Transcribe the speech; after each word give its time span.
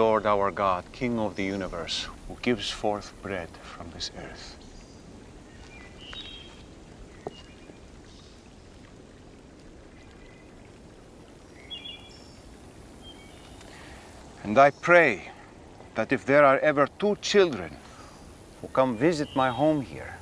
Lord 0.00 0.24
our 0.24 0.50
God, 0.50 0.84
King 0.92 1.18
of 1.18 1.36
the 1.36 1.44
universe, 1.44 2.08
who 2.26 2.34
gives 2.40 2.70
forth 2.70 3.12
bread 3.22 3.50
from 3.62 3.90
this 3.94 4.10
earth. 4.16 4.56
And 14.42 14.58
I 14.58 14.70
pray 14.70 15.30
that 15.94 16.12
if 16.12 16.24
there 16.24 16.44
are 16.44 16.58
ever 16.60 16.88
two 16.98 17.16
children 17.20 17.76
who 18.60 18.68
come 18.68 18.96
visit 18.96 19.28
my 19.36 19.50
home 19.50 19.82
here, 19.82 20.14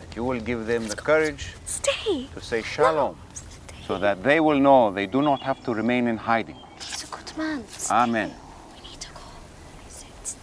that 0.00 0.16
you 0.16 0.24
will 0.24 0.40
give 0.40 0.66
them 0.66 0.88
the 0.88 0.96
courage 0.96 1.54
Stay. 1.66 2.26
to 2.34 2.40
say 2.40 2.62
shalom, 2.62 3.16
Stay. 3.32 3.76
so 3.86 3.98
that 3.98 4.22
they 4.24 4.40
will 4.40 4.58
know 4.58 4.90
they 4.90 5.06
do 5.06 5.22
not 5.22 5.40
have 5.42 5.62
to 5.64 5.72
remain 5.72 6.08
in 6.08 6.16
hiding. 6.16 6.56
He's 6.76 7.04
a 7.04 7.06
good 7.06 7.30
man. 7.38 7.64
Stay. 7.68 7.94
Amen. 7.94 8.34
We 8.74 8.90
need 8.90 9.00
to 9.00 9.08
go. 9.12 9.20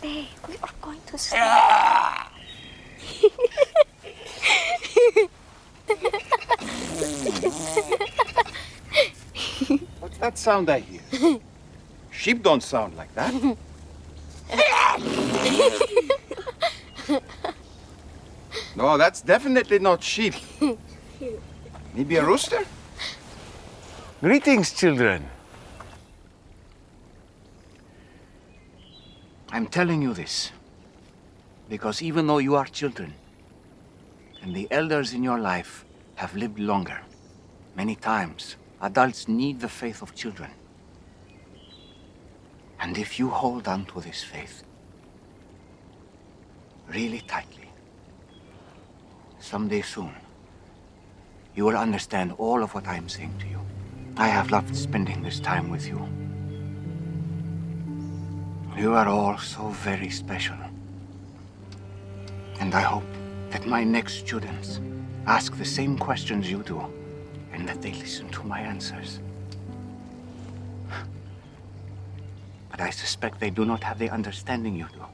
Stay. 0.06 0.28
We 0.48 0.54
are 0.62 0.70
going 0.84 1.02
to 1.08 1.18
stay. 1.18 1.40
What's 10.00 10.20
that 10.20 10.38
sound 10.38 10.70
I 10.70 10.82
hear? 10.82 11.02
Sheep 12.12 12.44
don't 12.44 12.62
sound 12.62 12.96
like 12.96 13.16
that. 13.16 13.34
no, 18.76 19.00
that's 19.00 19.22
definitely 19.22 19.80
not 19.80 20.04
sheep. 20.04 20.36
Maybe 21.96 22.18
a 22.18 22.24
rooster? 22.24 22.64
Greetings, 24.22 24.72
children. 24.72 25.30
I'm 29.56 29.68
telling 29.68 30.02
you 30.02 30.14
this 30.14 30.52
because 31.70 32.02
even 32.02 32.28
though 32.28 32.40
you 32.40 32.56
are 32.56 32.66
children 32.66 33.14
and 34.42 34.54
the 34.54 34.68
elders 34.70 35.14
in 35.14 35.24
your 35.24 35.40
life 35.40 35.86
have 36.16 36.36
lived 36.36 36.60
longer, 36.60 37.00
many 37.74 37.96
times 37.96 38.58
adults 38.82 39.30
need 39.30 39.62
the 39.62 39.70
faith 39.70 40.02
of 40.02 40.14
children. 40.14 40.52
And 42.82 42.98
if 42.98 43.18
you 43.18 43.30
hold 43.30 43.70
on 43.70 43.86
to 43.86 44.02
this 44.02 44.22
faith 44.22 44.66
really 46.90 47.22
tightly, 47.22 47.70
someday 49.40 49.84
soon, 49.84 50.14
you 51.56 51.64
will 51.64 51.78
understand 51.78 52.34
all 52.38 52.62
of 52.62 52.74
what 52.74 52.90
I 52.90 52.98
am 52.98 53.08
saying 53.08 53.38
to 53.40 53.48
you. 53.48 53.62
I 54.18 54.28
have 54.28 54.52
loved 54.52 54.76
spending 54.76 55.24
this 55.24 55.40
time 55.40 55.70
with 55.70 55.88
you. 55.88 56.25
You 58.78 58.94
are 58.94 59.08
all 59.08 59.38
so 59.38 59.70
very 59.70 60.10
special. 60.10 60.58
And 62.60 62.76
I 62.76 62.82
hope 62.82 63.06
that 63.50 63.66
my 63.66 63.86
next 63.86 64.16
students 64.16 64.82
ask 65.26 65.58
the 65.58 65.64
same 65.64 65.98
questions 65.98 66.52
you 66.52 66.62
do 66.62 66.84
and 67.54 67.66
that 67.70 67.82
they 67.82 67.94
listen 67.94 68.28
to 68.32 68.44
my 68.44 68.60
answers. 68.60 69.22
But 72.70 72.82
I 72.82 72.90
suspect 72.90 73.40
they 73.40 73.50
do 73.50 73.64
not 73.64 73.82
have 73.82 73.98
the 73.98 74.10
understanding 74.10 74.76
you 74.76 74.88
do. 74.92 75.06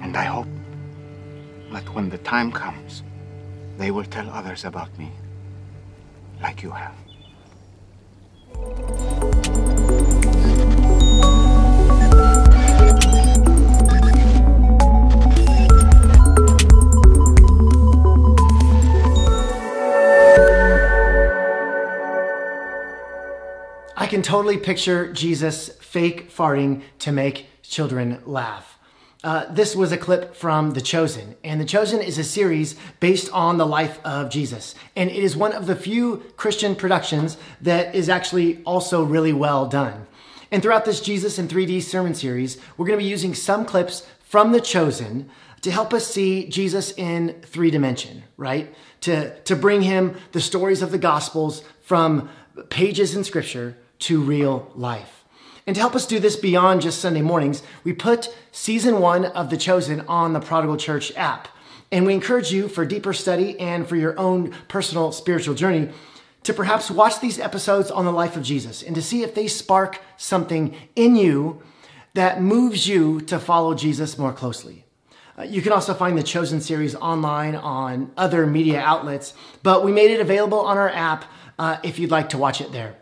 And 0.00 0.16
I 0.16 0.24
hope 0.24 0.48
that 1.72 1.86
when 1.94 2.08
the 2.08 2.18
time 2.18 2.50
comes, 2.50 3.02
they 3.76 3.90
will 3.90 4.04
tell 4.04 4.30
others 4.30 4.64
about 4.64 4.98
me, 4.98 5.12
like 6.40 6.62
you 6.62 6.70
have. 6.70 6.94
Can 24.12 24.20
totally 24.20 24.58
picture 24.58 25.10
Jesus 25.10 25.70
fake 25.80 26.30
farting 26.30 26.82
to 26.98 27.10
make 27.10 27.46
children 27.62 28.20
laugh. 28.26 28.78
Uh, 29.24 29.46
this 29.50 29.74
was 29.74 29.90
a 29.90 29.96
clip 29.96 30.36
from 30.36 30.72
The 30.72 30.82
Chosen, 30.82 31.34
and 31.42 31.58
The 31.58 31.64
Chosen 31.64 32.02
is 32.02 32.18
a 32.18 32.24
series 32.24 32.76
based 33.00 33.32
on 33.32 33.56
the 33.56 33.64
life 33.64 33.98
of 34.04 34.28
Jesus. 34.28 34.74
And 34.96 35.08
it 35.08 35.16
is 35.16 35.34
one 35.34 35.52
of 35.52 35.64
the 35.64 35.74
few 35.74 36.18
Christian 36.36 36.76
productions 36.76 37.38
that 37.62 37.94
is 37.94 38.10
actually 38.10 38.62
also 38.64 39.02
really 39.02 39.32
well 39.32 39.66
done. 39.66 40.06
And 40.50 40.62
throughout 40.62 40.84
this 40.84 41.00
Jesus 41.00 41.38
in 41.38 41.48
3D 41.48 41.80
sermon 41.80 42.14
series, 42.14 42.58
we're 42.76 42.86
going 42.86 42.98
to 42.98 43.04
be 43.04 43.08
using 43.08 43.34
some 43.34 43.64
clips 43.64 44.06
from 44.20 44.52
The 44.52 44.60
Chosen 44.60 45.30
to 45.62 45.70
help 45.70 45.94
us 45.94 46.06
see 46.06 46.48
Jesus 46.48 46.92
in 46.98 47.40
three 47.46 47.70
dimension, 47.70 48.24
right? 48.36 48.74
To, 49.02 49.34
to 49.44 49.56
bring 49.56 49.80
him 49.80 50.18
the 50.32 50.40
stories 50.42 50.82
of 50.82 50.90
the 50.90 50.98
Gospels 50.98 51.64
from 51.80 52.28
pages 52.68 53.14
in 53.14 53.24
Scripture 53.24 53.74
to 54.02 54.20
real 54.20 54.70
life. 54.74 55.22
And 55.66 55.76
to 55.76 55.80
help 55.80 55.94
us 55.94 56.06
do 56.06 56.18
this 56.18 56.36
beyond 56.36 56.82
just 56.82 57.00
Sunday 57.00 57.22
mornings, 57.22 57.62
we 57.84 57.92
put 57.92 58.34
season 58.50 59.00
one 59.00 59.26
of 59.26 59.48
The 59.48 59.56
Chosen 59.56 60.00
on 60.02 60.32
the 60.32 60.40
Prodigal 60.40 60.76
Church 60.76 61.12
app. 61.16 61.48
And 61.92 62.04
we 62.04 62.14
encourage 62.14 62.50
you 62.50 62.68
for 62.68 62.84
deeper 62.84 63.12
study 63.12 63.58
and 63.60 63.86
for 63.86 63.96
your 63.96 64.18
own 64.18 64.54
personal 64.66 65.12
spiritual 65.12 65.54
journey 65.54 65.90
to 66.42 66.52
perhaps 66.52 66.90
watch 66.90 67.20
these 67.20 67.38
episodes 67.38 67.90
on 67.92 68.04
the 68.04 68.12
life 68.12 68.36
of 68.36 68.42
Jesus 68.42 68.82
and 68.82 68.96
to 68.96 69.02
see 69.02 69.22
if 69.22 69.34
they 69.34 69.46
spark 69.46 70.00
something 70.16 70.74
in 70.96 71.14
you 71.14 71.62
that 72.14 72.42
moves 72.42 72.88
you 72.88 73.20
to 73.20 73.38
follow 73.38 73.74
Jesus 73.74 74.18
more 74.18 74.32
closely. 74.32 74.84
Uh, 75.38 75.42
you 75.42 75.62
can 75.62 75.72
also 75.72 75.94
find 75.94 76.18
the 76.18 76.22
Chosen 76.24 76.60
series 76.60 76.96
online 76.96 77.54
on 77.54 78.10
other 78.16 78.46
media 78.46 78.80
outlets, 78.80 79.32
but 79.62 79.84
we 79.84 79.92
made 79.92 80.10
it 80.10 80.20
available 80.20 80.60
on 80.60 80.76
our 80.76 80.90
app 80.90 81.24
uh, 81.58 81.78
if 81.84 82.00
you'd 82.00 82.10
like 82.10 82.30
to 82.30 82.38
watch 82.38 82.60
it 82.60 82.72
there 82.72 82.96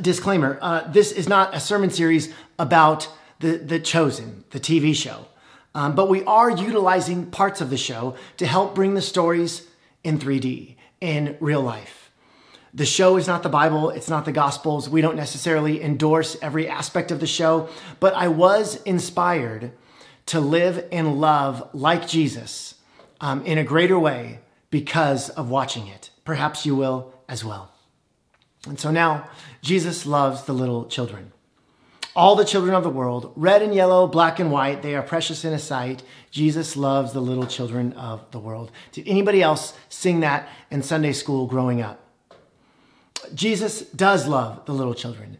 disclaimer 0.00 0.58
uh, 0.60 0.90
this 0.90 1.12
is 1.12 1.28
not 1.28 1.54
a 1.54 1.60
sermon 1.60 1.90
series 1.90 2.32
about 2.58 3.08
the, 3.40 3.56
the 3.56 3.80
chosen 3.80 4.44
the 4.50 4.60
tv 4.60 4.94
show. 4.94 5.26
Um, 5.74 5.94
but 5.94 6.08
we 6.08 6.24
are 6.24 6.50
utilizing 6.50 7.30
parts 7.30 7.60
of 7.60 7.70
the 7.70 7.76
show 7.76 8.16
to 8.38 8.46
help 8.46 8.74
bring 8.74 8.94
the 8.94 9.02
stories 9.02 9.66
in 10.04 10.18
3d 10.18 10.76
in 11.00 11.36
real 11.40 11.62
life. 11.62 12.10
The 12.74 12.86
show 12.86 13.16
is 13.16 13.26
not 13.26 13.42
the 13.42 13.48
bible 13.48 13.90
it's 13.90 14.10
not 14.10 14.24
the 14.24 14.32
gospels. 14.32 14.88
We 14.88 15.00
don't 15.00 15.16
necessarily 15.16 15.82
endorse 15.82 16.36
every 16.42 16.68
aspect 16.68 17.10
of 17.10 17.20
the 17.20 17.26
show 17.26 17.68
but 18.00 18.14
i 18.14 18.28
was 18.28 18.82
inspired 18.82 19.72
to 20.26 20.40
live 20.40 20.86
and 20.92 21.20
love 21.20 21.70
like 21.72 22.06
jesus 22.06 22.74
um, 23.20 23.44
in 23.44 23.58
a 23.58 23.64
greater 23.64 23.98
way 23.98 24.40
because 24.70 25.30
of 25.30 25.50
watching 25.50 25.88
it. 25.88 26.10
Perhaps 26.24 26.64
you 26.64 26.76
will 26.76 27.12
as 27.28 27.44
well 27.44 27.72
and 28.66 28.78
so 28.78 28.90
now 28.90 29.28
Jesus 29.62 30.06
loves 30.06 30.42
the 30.42 30.52
little 30.52 30.86
children. 30.86 31.32
All 32.14 32.34
the 32.34 32.44
children 32.44 32.74
of 32.74 32.82
the 32.82 32.90
world, 32.90 33.32
red 33.36 33.62
and 33.62 33.74
yellow, 33.74 34.06
black 34.06 34.40
and 34.40 34.50
white, 34.50 34.82
they 34.82 34.96
are 34.96 35.02
precious 35.02 35.44
in 35.44 35.52
his 35.52 35.62
sight. 35.62 36.02
Jesus 36.30 36.76
loves 36.76 37.12
the 37.12 37.20
little 37.20 37.46
children 37.46 37.92
of 37.92 38.28
the 38.32 38.38
world. 38.38 38.72
Did 38.92 39.06
anybody 39.06 39.42
else 39.42 39.74
sing 39.88 40.20
that 40.20 40.48
in 40.70 40.82
Sunday 40.82 41.12
school 41.12 41.46
growing 41.46 41.80
up? 41.80 42.04
Jesus 43.32 43.82
does 43.82 44.26
love 44.26 44.64
the 44.66 44.72
little 44.72 44.94
children. 44.94 45.38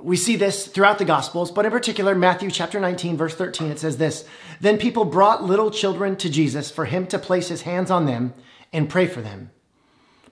We 0.00 0.16
see 0.16 0.36
this 0.36 0.66
throughout 0.66 0.98
the 0.98 1.04
Gospels, 1.04 1.50
but 1.50 1.64
in 1.64 1.70
particular, 1.70 2.14
Matthew 2.14 2.50
chapter 2.50 2.78
19, 2.78 3.16
verse 3.16 3.34
13, 3.34 3.70
it 3.70 3.78
says 3.78 3.96
this 3.96 4.24
Then 4.60 4.78
people 4.78 5.04
brought 5.04 5.44
little 5.44 5.70
children 5.70 6.16
to 6.16 6.30
Jesus 6.30 6.70
for 6.70 6.84
him 6.84 7.06
to 7.08 7.18
place 7.18 7.48
his 7.48 7.62
hands 7.62 7.90
on 7.90 8.06
them 8.06 8.34
and 8.72 8.88
pray 8.88 9.06
for 9.06 9.20
them. 9.20 9.50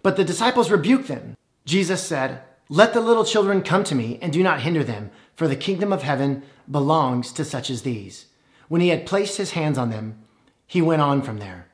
But 0.03 0.17
the 0.17 0.25
disciples 0.25 0.71
rebuked 0.71 1.09
them. 1.09 1.37
Jesus 1.65 2.03
said, 2.03 2.43
Let 2.69 2.93
the 2.93 3.01
little 3.01 3.25
children 3.25 3.63
come 3.63 3.85
to 3.85 3.95
me 3.95 4.19
and 4.23 4.33
do 4.33 4.43
not 4.43 4.63
hinder 4.63 4.85
them, 4.85 5.11
for 5.35 5.49
the 5.49 5.57
kingdom 5.57 5.93
of 5.93 6.03
heaven 6.03 6.43
belongs 6.71 7.33
to 7.33 7.45
such 7.45 7.71
as 7.71 7.83
these. 7.83 8.27
When 8.69 8.81
he 8.81 8.89
had 8.89 9.07
placed 9.07 9.37
his 9.37 9.53
hands 9.53 9.79
on 9.79 9.91
them, 9.91 10.23
he 10.67 10.81
went 10.81 11.03
on 11.03 11.23
from 11.23 11.39
there. 11.39 11.67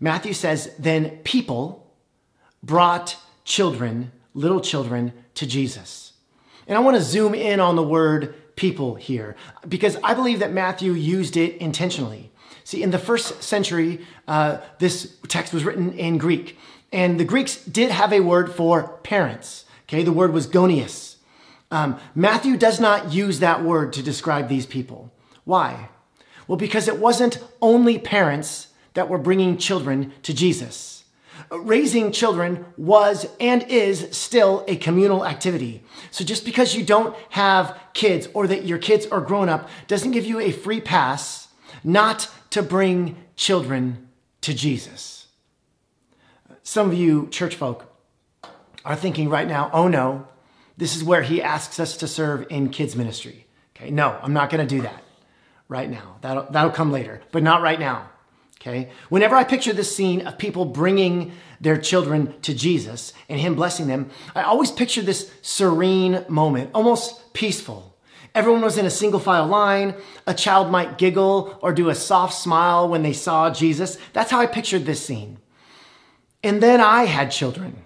Matthew 0.00 0.32
says, 0.32 0.74
Then 0.78 1.18
people 1.24 1.92
brought 2.62 3.16
children, 3.44 4.12
little 4.34 4.60
children, 4.60 5.12
to 5.34 5.46
Jesus. 5.46 6.12
And 6.66 6.76
I 6.76 6.80
want 6.80 6.96
to 6.96 7.02
zoom 7.02 7.34
in 7.34 7.60
on 7.60 7.76
the 7.76 7.82
word 7.82 8.34
people 8.56 8.94
here 8.96 9.36
because 9.68 9.96
I 10.02 10.14
believe 10.14 10.40
that 10.40 10.52
Matthew 10.52 10.92
used 10.92 11.36
it 11.36 11.56
intentionally. 11.58 12.32
See, 12.64 12.82
in 12.82 12.90
the 12.90 12.98
first 12.98 13.42
century, 13.42 14.00
uh, 14.26 14.58
this 14.80 15.16
text 15.28 15.52
was 15.52 15.64
written 15.64 15.92
in 15.92 16.18
Greek. 16.18 16.58
And 16.96 17.20
the 17.20 17.24
Greeks 17.24 17.56
did 17.64 17.90
have 17.90 18.12
a 18.12 18.20
word 18.20 18.50
for 18.52 18.98
parents. 19.02 19.66
Okay, 19.82 20.02
the 20.02 20.12
word 20.12 20.32
was 20.32 20.46
gonius. 20.46 21.16
Um, 21.70 21.98
Matthew 22.14 22.56
does 22.56 22.80
not 22.80 23.12
use 23.12 23.40
that 23.40 23.62
word 23.62 23.92
to 23.92 24.02
describe 24.02 24.48
these 24.48 24.64
people. 24.64 25.12
Why? 25.44 25.90
Well, 26.48 26.56
because 26.56 26.88
it 26.88 26.98
wasn't 26.98 27.38
only 27.60 27.98
parents 27.98 28.68
that 28.94 29.10
were 29.10 29.18
bringing 29.18 29.58
children 29.58 30.14
to 30.22 30.32
Jesus, 30.32 30.96
Raising 31.50 32.12
children 32.12 32.64
was 32.76 33.26
and 33.38 33.62
is 33.64 34.08
still 34.10 34.64
a 34.66 34.76
communal 34.76 35.24
activity. 35.24 35.82
So 36.10 36.24
just 36.24 36.44
because 36.44 36.74
you 36.74 36.82
don't 36.82 37.14
have 37.30 37.78
kids 37.92 38.26
or 38.34 38.46
that 38.46 38.64
your 38.64 38.78
kids 38.78 39.06
are 39.06 39.20
grown 39.20 39.48
up 39.48 39.68
doesn't 39.86 40.10
give 40.10 40.24
you 40.24 40.40
a 40.40 40.50
free 40.50 40.80
pass 40.80 41.48
not 41.84 42.28
to 42.50 42.62
bring 42.62 43.16
children 43.36 44.08
to 44.40 44.54
Jesus. 44.54 45.15
Some 46.66 46.90
of 46.90 46.94
you 46.94 47.28
church 47.28 47.54
folk 47.54 47.86
are 48.84 48.96
thinking 48.96 49.28
right 49.28 49.46
now, 49.46 49.70
oh 49.72 49.86
no, 49.86 50.26
this 50.76 50.96
is 50.96 51.04
where 51.04 51.22
he 51.22 51.40
asks 51.40 51.78
us 51.78 51.96
to 51.98 52.08
serve 52.08 52.44
in 52.50 52.70
kids 52.70 52.96
ministry. 52.96 53.46
Okay, 53.76 53.92
no, 53.92 54.18
I'm 54.20 54.32
not 54.32 54.50
going 54.50 54.66
to 54.66 54.74
do 54.74 54.82
that 54.82 55.04
right 55.68 55.88
now. 55.88 56.16
That'll, 56.22 56.42
that'll 56.50 56.72
come 56.72 56.90
later, 56.90 57.22
but 57.30 57.44
not 57.44 57.62
right 57.62 57.78
now. 57.78 58.10
Okay. 58.60 58.90
Whenever 59.10 59.36
I 59.36 59.44
picture 59.44 59.72
this 59.72 59.94
scene 59.94 60.26
of 60.26 60.38
people 60.38 60.64
bringing 60.64 61.30
their 61.60 61.78
children 61.78 62.34
to 62.40 62.52
Jesus 62.52 63.12
and 63.28 63.38
him 63.38 63.54
blessing 63.54 63.86
them, 63.86 64.10
I 64.34 64.42
always 64.42 64.72
picture 64.72 65.02
this 65.02 65.30
serene 65.42 66.24
moment, 66.28 66.72
almost 66.74 67.32
peaceful. 67.32 67.96
Everyone 68.34 68.62
was 68.62 68.76
in 68.76 68.86
a 68.86 68.90
single 68.90 69.20
file 69.20 69.46
line. 69.46 69.94
A 70.26 70.34
child 70.34 70.72
might 70.72 70.98
giggle 70.98 71.60
or 71.62 71.72
do 71.72 71.90
a 71.90 71.94
soft 71.94 72.34
smile 72.34 72.88
when 72.88 73.04
they 73.04 73.12
saw 73.12 73.50
Jesus. 73.50 73.98
That's 74.12 74.32
how 74.32 74.40
I 74.40 74.46
pictured 74.46 74.84
this 74.84 75.06
scene. 75.06 75.38
And 76.42 76.62
then 76.62 76.80
I 76.80 77.04
had 77.04 77.30
children. 77.30 77.82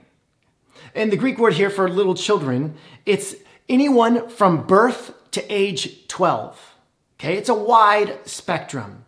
And 0.94 1.12
the 1.12 1.16
Greek 1.16 1.38
word 1.38 1.54
here 1.54 1.70
for 1.70 1.88
little 1.88 2.14
children, 2.14 2.74
it's 3.06 3.34
anyone 3.68 4.28
from 4.28 4.66
birth 4.66 5.12
to 5.32 5.52
age 5.52 6.08
12. 6.08 6.74
Okay, 7.18 7.36
it's 7.36 7.48
a 7.48 7.54
wide 7.54 8.18
spectrum. 8.26 9.04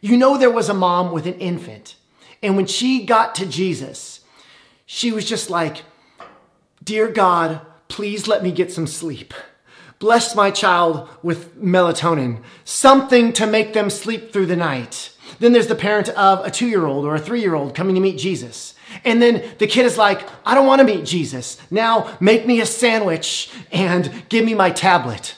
You 0.00 0.16
know, 0.16 0.38
there 0.38 0.50
was 0.50 0.68
a 0.68 0.74
mom 0.74 1.12
with 1.12 1.26
an 1.26 1.38
infant, 1.40 1.96
and 2.42 2.56
when 2.56 2.66
she 2.66 3.04
got 3.04 3.34
to 3.36 3.46
Jesus, 3.46 4.20
she 4.86 5.10
was 5.10 5.24
just 5.24 5.50
like, 5.50 5.82
Dear 6.84 7.08
God, 7.08 7.60
please 7.88 8.28
let 8.28 8.42
me 8.42 8.52
get 8.52 8.70
some 8.70 8.86
sleep. 8.86 9.34
Bless 9.98 10.36
my 10.36 10.50
child 10.50 11.08
with 11.22 11.60
melatonin, 11.60 12.42
something 12.64 13.32
to 13.32 13.46
make 13.46 13.72
them 13.72 13.90
sleep 13.90 14.32
through 14.32 14.46
the 14.46 14.54
night. 14.56 15.10
Then 15.38 15.52
there's 15.52 15.66
the 15.66 15.74
parent 15.74 16.08
of 16.10 16.44
a 16.44 16.50
two 16.50 16.66
year 16.66 16.86
old 16.86 17.04
or 17.04 17.14
a 17.14 17.18
three 17.18 17.40
year 17.40 17.54
old 17.54 17.74
coming 17.74 17.94
to 17.94 18.00
meet 18.00 18.18
Jesus. 18.18 18.74
And 19.04 19.20
then 19.20 19.44
the 19.58 19.66
kid 19.66 19.86
is 19.86 19.98
like, 19.98 20.28
I 20.46 20.54
don't 20.54 20.66
want 20.66 20.80
to 20.80 20.84
meet 20.84 21.04
Jesus. 21.04 21.58
Now 21.70 22.16
make 22.20 22.46
me 22.46 22.60
a 22.60 22.66
sandwich 22.66 23.50
and 23.70 24.24
give 24.28 24.44
me 24.44 24.54
my 24.54 24.70
tablet. 24.70 25.36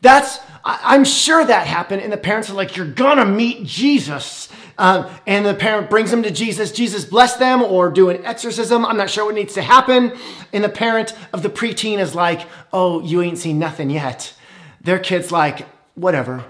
That's, 0.00 0.38
I'm 0.64 1.04
sure 1.04 1.44
that 1.44 1.66
happened. 1.66 2.02
And 2.02 2.12
the 2.12 2.18
parents 2.18 2.50
are 2.50 2.54
like, 2.54 2.76
You're 2.76 2.86
gonna 2.86 3.26
meet 3.26 3.64
Jesus. 3.64 4.48
Um, 4.78 5.10
and 5.26 5.44
the 5.44 5.54
parent 5.54 5.90
brings 5.90 6.12
them 6.12 6.22
to 6.22 6.30
Jesus. 6.30 6.70
Jesus 6.70 7.04
bless 7.04 7.36
them 7.36 7.62
or 7.62 7.90
do 7.90 8.10
an 8.10 8.24
exorcism. 8.24 8.86
I'm 8.86 8.96
not 8.96 9.10
sure 9.10 9.24
what 9.24 9.34
needs 9.34 9.54
to 9.54 9.62
happen. 9.62 10.16
And 10.52 10.62
the 10.62 10.68
parent 10.68 11.14
of 11.32 11.42
the 11.42 11.50
preteen 11.50 11.98
is 11.98 12.14
like, 12.14 12.46
Oh, 12.72 13.00
you 13.00 13.22
ain't 13.22 13.38
seen 13.38 13.58
nothing 13.58 13.90
yet. 13.90 14.34
Their 14.80 14.98
kid's 14.98 15.32
like, 15.32 15.66
Whatever. 15.94 16.44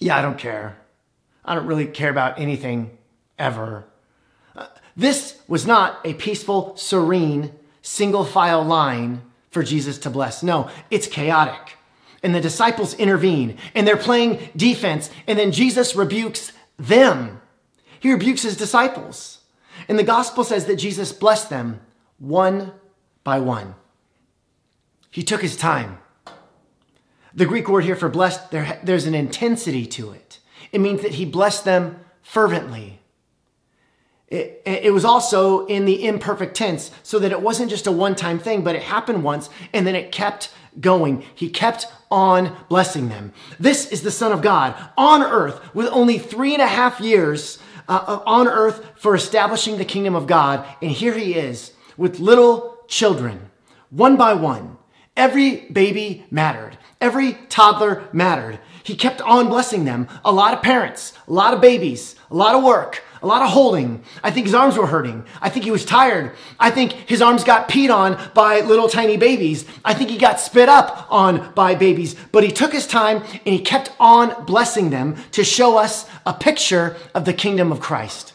Yeah, 0.00 0.16
I 0.16 0.22
don't 0.22 0.38
care. 0.38 0.79
I 1.44 1.54
don't 1.54 1.66
really 1.66 1.86
care 1.86 2.10
about 2.10 2.38
anything 2.38 2.96
ever. 3.38 3.84
Uh, 4.54 4.66
this 4.96 5.40
was 5.48 5.66
not 5.66 6.00
a 6.04 6.14
peaceful, 6.14 6.76
serene, 6.76 7.52
single 7.82 8.24
file 8.24 8.62
line 8.62 9.22
for 9.50 9.62
Jesus 9.62 9.98
to 9.98 10.10
bless. 10.10 10.42
No, 10.42 10.70
it's 10.90 11.06
chaotic 11.06 11.76
and 12.22 12.34
the 12.34 12.40
disciples 12.40 12.94
intervene 12.94 13.56
and 13.74 13.86
they're 13.86 13.96
playing 13.96 14.50
defense. 14.56 15.10
And 15.26 15.38
then 15.38 15.52
Jesus 15.52 15.96
rebukes 15.96 16.52
them. 16.78 17.40
He 17.98 18.12
rebukes 18.12 18.42
his 18.42 18.56
disciples. 18.56 19.38
And 19.88 19.98
the 19.98 20.04
gospel 20.04 20.44
says 20.44 20.66
that 20.66 20.76
Jesus 20.76 21.12
blessed 21.12 21.50
them 21.50 21.80
one 22.18 22.72
by 23.24 23.40
one. 23.40 23.74
He 25.10 25.22
took 25.22 25.42
his 25.42 25.56
time. 25.56 25.98
The 27.34 27.46
Greek 27.46 27.68
word 27.68 27.84
here 27.84 27.96
for 27.96 28.08
blessed, 28.08 28.50
there, 28.50 28.80
there's 28.82 29.06
an 29.06 29.14
intensity 29.14 29.86
to 29.86 30.12
it. 30.12 30.29
It 30.72 30.80
means 30.80 31.02
that 31.02 31.12
he 31.12 31.24
blessed 31.24 31.64
them 31.64 32.00
fervently. 32.22 33.00
It, 34.28 34.62
it, 34.64 34.94
was 34.94 35.04
also 35.04 35.66
in 35.66 35.86
the 35.86 36.06
imperfect 36.06 36.54
tense, 36.56 36.92
so 37.02 37.18
that 37.18 37.32
it 37.32 37.42
wasn't 37.42 37.68
just 37.68 37.88
a 37.88 37.92
one 37.92 38.14
time 38.14 38.38
thing, 38.38 38.62
but 38.62 38.76
it 38.76 38.82
happened 38.82 39.24
once 39.24 39.50
and 39.72 39.84
then 39.84 39.96
it 39.96 40.12
kept 40.12 40.52
going. 40.80 41.24
He 41.34 41.50
kept 41.50 41.86
on 42.12 42.56
blessing 42.68 43.08
them. 43.08 43.32
This 43.58 43.90
is 43.90 44.02
the 44.02 44.10
Son 44.12 44.30
of 44.30 44.40
God 44.40 44.76
on 44.96 45.22
earth 45.22 45.74
with 45.74 45.88
only 45.88 46.18
three 46.18 46.52
and 46.52 46.62
a 46.62 46.66
half 46.68 47.00
years 47.00 47.58
uh, 47.88 48.20
on 48.24 48.46
earth 48.46 48.84
for 48.96 49.16
establishing 49.16 49.78
the 49.78 49.84
kingdom 49.84 50.14
of 50.14 50.28
God. 50.28 50.64
And 50.80 50.92
here 50.92 51.18
he 51.18 51.34
is 51.34 51.72
with 51.96 52.20
little 52.20 52.78
children, 52.86 53.50
one 53.90 54.16
by 54.16 54.34
one. 54.34 54.78
Every 55.16 55.66
baby 55.72 56.24
mattered. 56.30 56.78
Every 57.00 57.32
toddler 57.48 58.08
mattered. 58.12 58.60
He 58.82 58.94
kept 58.94 59.20
on 59.22 59.48
blessing 59.48 59.84
them. 59.84 60.08
A 60.24 60.32
lot 60.32 60.54
of 60.54 60.62
parents, 60.62 61.12
a 61.28 61.32
lot 61.32 61.54
of 61.54 61.60
babies, 61.60 62.16
a 62.30 62.36
lot 62.36 62.54
of 62.54 62.62
work, 62.62 63.02
a 63.22 63.26
lot 63.26 63.42
of 63.42 63.50
holding. 63.50 64.02
I 64.22 64.30
think 64.30 64.46
his 64.46 64.54
arms 64.54 64.76
were 64.76 64.86
hurting. 64.86 65.24
I 65.42 65.50
think 65.50 65.64
he 65.64 65.70
was 65.70 65.84
tired. 65.84 66.32
I 66.58 66.70
think 66.70 66.92
his 66.92 67.20
arms 67.20 67.44
got 67.44 67.68
peed 67.68 67.94
on 67.94 68.18
by 68.34 68.60
little 68.60 68.88
tiny 68.88 69.16
babies. 69.16 69.64
I 69.84 69.94
think 69.94 70.10
he 70.10 70.18
got 70.18 70.40
spit 70.40 70.68
up 70.68 71.06
on 71.10 71.52
by 71.54 71.74
babies. 71.74 72.14
But 72.32 72.44
he 72.44 72.50
took 72.50 72.72
his 72.72 72.86
time 72.86 73.18
and 73.18 73.54
he 73.54 73.60
kept 73.60 73.92
on 74.00 74.44
blessing 74.46 74.90
them 74.90 75.16
to 75.32 75.44
show 75.44 75.76
us 75.76 76.08
a 76.24 76.32
picture 76.32 76.96
of 77.14 77.24
the 77.24 77.34
kingdom 77.34 77.72
of 77.72 77.80
Christ. 77.80 78.32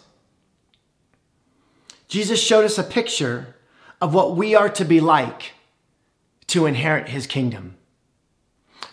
Jesus 2.07 2.41
showed 2.41 2.65
us 2.65 2.77
a 2.77 2.83
picture 2.83 3.55
of 3.99 4.13
what 4.13 4.35
we 4.35 4.53
are 4.53 4.69
to 4.69 4.85
be 4.85 4.99
like 4.99 5.53
to 6.47 6.67
inherit 6.67 7.09
his 7.09 7.25
kingdom. 7.25 7.75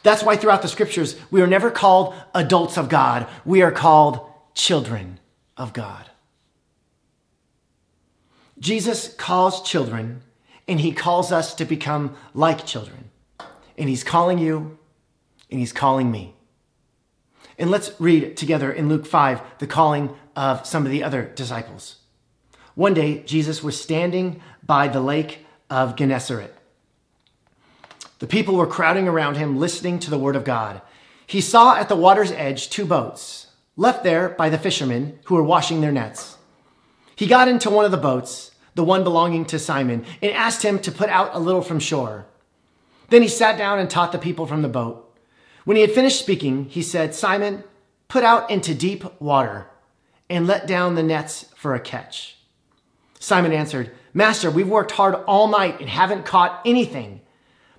That's 0.03 0.23
why 0.23 0.37
throughout 0.37 0.63
the 0.63 0.69
scriptures, 0.69 1.17
we 1.31 1.43
are 1.43 1.47
never 1.47 1.71
called 1.71 2.15
adults 2.35 2.77
of 2.77 2.89
God. 2.89 3.29
We 3.45 3.63
are 3.63 3.73
called 3.73 4.21
children 4.55 5.21
of 5.57 5.73
God. 5.73 6.11
Jesus 8.59 9.13
calls 9.15 9.63
children 9.63 10.23
and 10.69 10.81
he 10.81 10.93
calls 10.93 11.33
us 11.33 11.55
to 11.55 11.65
become 11.65 12.17
like 12.35 12.67
children. 12.67 13.11
And 13.77 13.89
he's 13.89 14.05
calling 14.05 14.39
you 14.39 14.79
and 15.51 15.61
he's 15.61 15.73
calling 15.73 16.11
me. 16.11 16.35
And 17.59 17.71
let's 17.71 17.93
read 18.01 18.37
together 18.37 18.73
in 18.73 18.89
Luke 18.89 19.07
5 19.07 19.41
the 19.59 19.67
calling 19.67 20.17
of 20.35 20.67
some 20.67 20.85
of 20.85 20.93
the 20.93 21.05
other 21.05 21.25
disciples. 21.25 21.97
One 22.75 22.95
day, 22.95 23.23
Jesus 23.25 23.63
was 23.63 23.79
standing 23.79 24.41
by 24.65 24.89
the 24.89 25.01
lake 25.01 25.45
of 25.69 25.97
Gennesaret. 25.97 26.55
The 28.23 28.29
people 28.29 28.55
were 28.55 28.69
crowding 28.69 29.09
around 29.09 29.37
him, 29.37 29.59
listening 29.59 29.99
to 29.99 30.09
the 30.09 30.17
word 30.17 30.37
of 30.37 30.45
God. 30.45 30.81
He 31.27 31.41
saw 31.41 31.75
at 31.75 31.89
the 31.89 31.97
water's 31.97 32.31
edge 32.31 32.71
two 32.71 32.85
boats 32.85 33.49
left 33.77 34.05
there 34.05 34.29
by 34.29 34.49
the 34.49 34.59
fishermen 34.59 35.19
who 35.25 35.35
were 35.35 35.43
washing 35.43 35.81
their 35.81 35.91
nets. 35.91 36.37
He 37.17 37.27
got 37.27 37.49
into 37.49 37.69
one 37.69 37.85
of 37.85 37.91
the 37.91 37.97
boats, 37.97 38.53
the 38.77 38.85
one 38.85 39.03
belonging 39.03 39.45
to 39.47 39.59
Simon, 39.59 40.05
and 40.23 40.31
asked 40.31 40.63
him 40.63 40.79
to 40.83 40.93
put 40.93 41.09
out 41.09 41.31
a 41.33 41.41
little 41.41 41.63
from 41.63 41.81
shore. 41.81 42.27
Then 43.09 43.23
he 43.23 43.29
sat 43.29 43.59
down 43.59 43.81
and 43.81 43.91
taught 43.91 44.13
the 44.13 44.19
people 44.19 44.47
from 44.47 44.63
the 44.63 44.69
boat. 44.69 45.13
When 45.65 45.77
he 45.77 45.81
had 45.81 45.91
finished 45.91 46.21
speaking, 46.21 46.67
he 46.67 46.81
said, 46.81 47.17
Simon, 47.17 47.65
put 48.07 48.23
out 48.23 48.49
into 48.53 48.73
deep 48.73 49.21
water 49.21 49.67
and 50.31 50.47
let 50.47 50.69
down 50.69 50.95
the 50.95 51.03
nets 51.03 51.47
for 51.57 51.75
a 51.75 51.81
catch. 51.81 52.37
Simon 53.19 53.51
answered, 53.51 53.91
Master, 54.15 54.49
we've 54.49 54.69
worked 54.69 54.93
hard 54.93 55.17
all 55.27 55.49
night 55.49 55.81
and 55.81 55.89
haven't 55.89 56.25
caught 56.25 56.63
anything. 56.65 57.19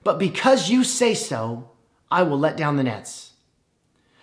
But 0.04 0.20
because 0.20 0.70
you 0.70 0.84
say 0.84 1.14
so, 1.14 1.70
I 2.12 2.24
will 2.24 2.40
let 2.40 2.58
down 2.58 2.78
the 2.78 2.84
nets. 2.84 3.32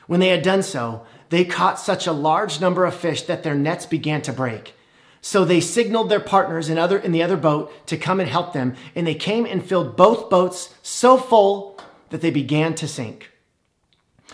When 0.06 0.20
they 0.20 0.28
had 0.28 0.42
done 0.42 0.62
so, 0.62 1.06
they 1.30 1.44
caught 1.44 1.78
such 1.78 2.06
a 2.06 2.12
large 2.12 2.60
number 2.60 2.84
of 2.84 2.94
fish 2.94 3.22
that 3.22 3.42
their 3.42 3.54
nets 3.54 3.86
began 3.86 4.22
to 4.22 4.32
break. 4.32 4.74
So 5.22 5.44
they 5.44 5.60
signaled 5.60 6.08
their 6.08 6.20
partners 6.20 6.68
in, 6.68 6.78
other, 6.78 6.98
in 6.98 7.12
the 7.12 7.22
other 7.22 7.36
boat 7.36 7.86
to 7.86 7.96
come 7.96 8.20
and 8.20 8.28
help 8.28 8.52
them, 8.52 8.74
and 8.94 9.06
they 9.06 9.14
came 9.14 9.46
and 9.46 9.64
filled 9.64 9.96
both 9.96 10.30
boats 10.30 10.74
so 10.82 11.16
full 11.16 11.78
that 12.08 12.20
they 12.20 12.30
began 12.30 12.74
to 12.74 12.88
sink. 12.88 13.30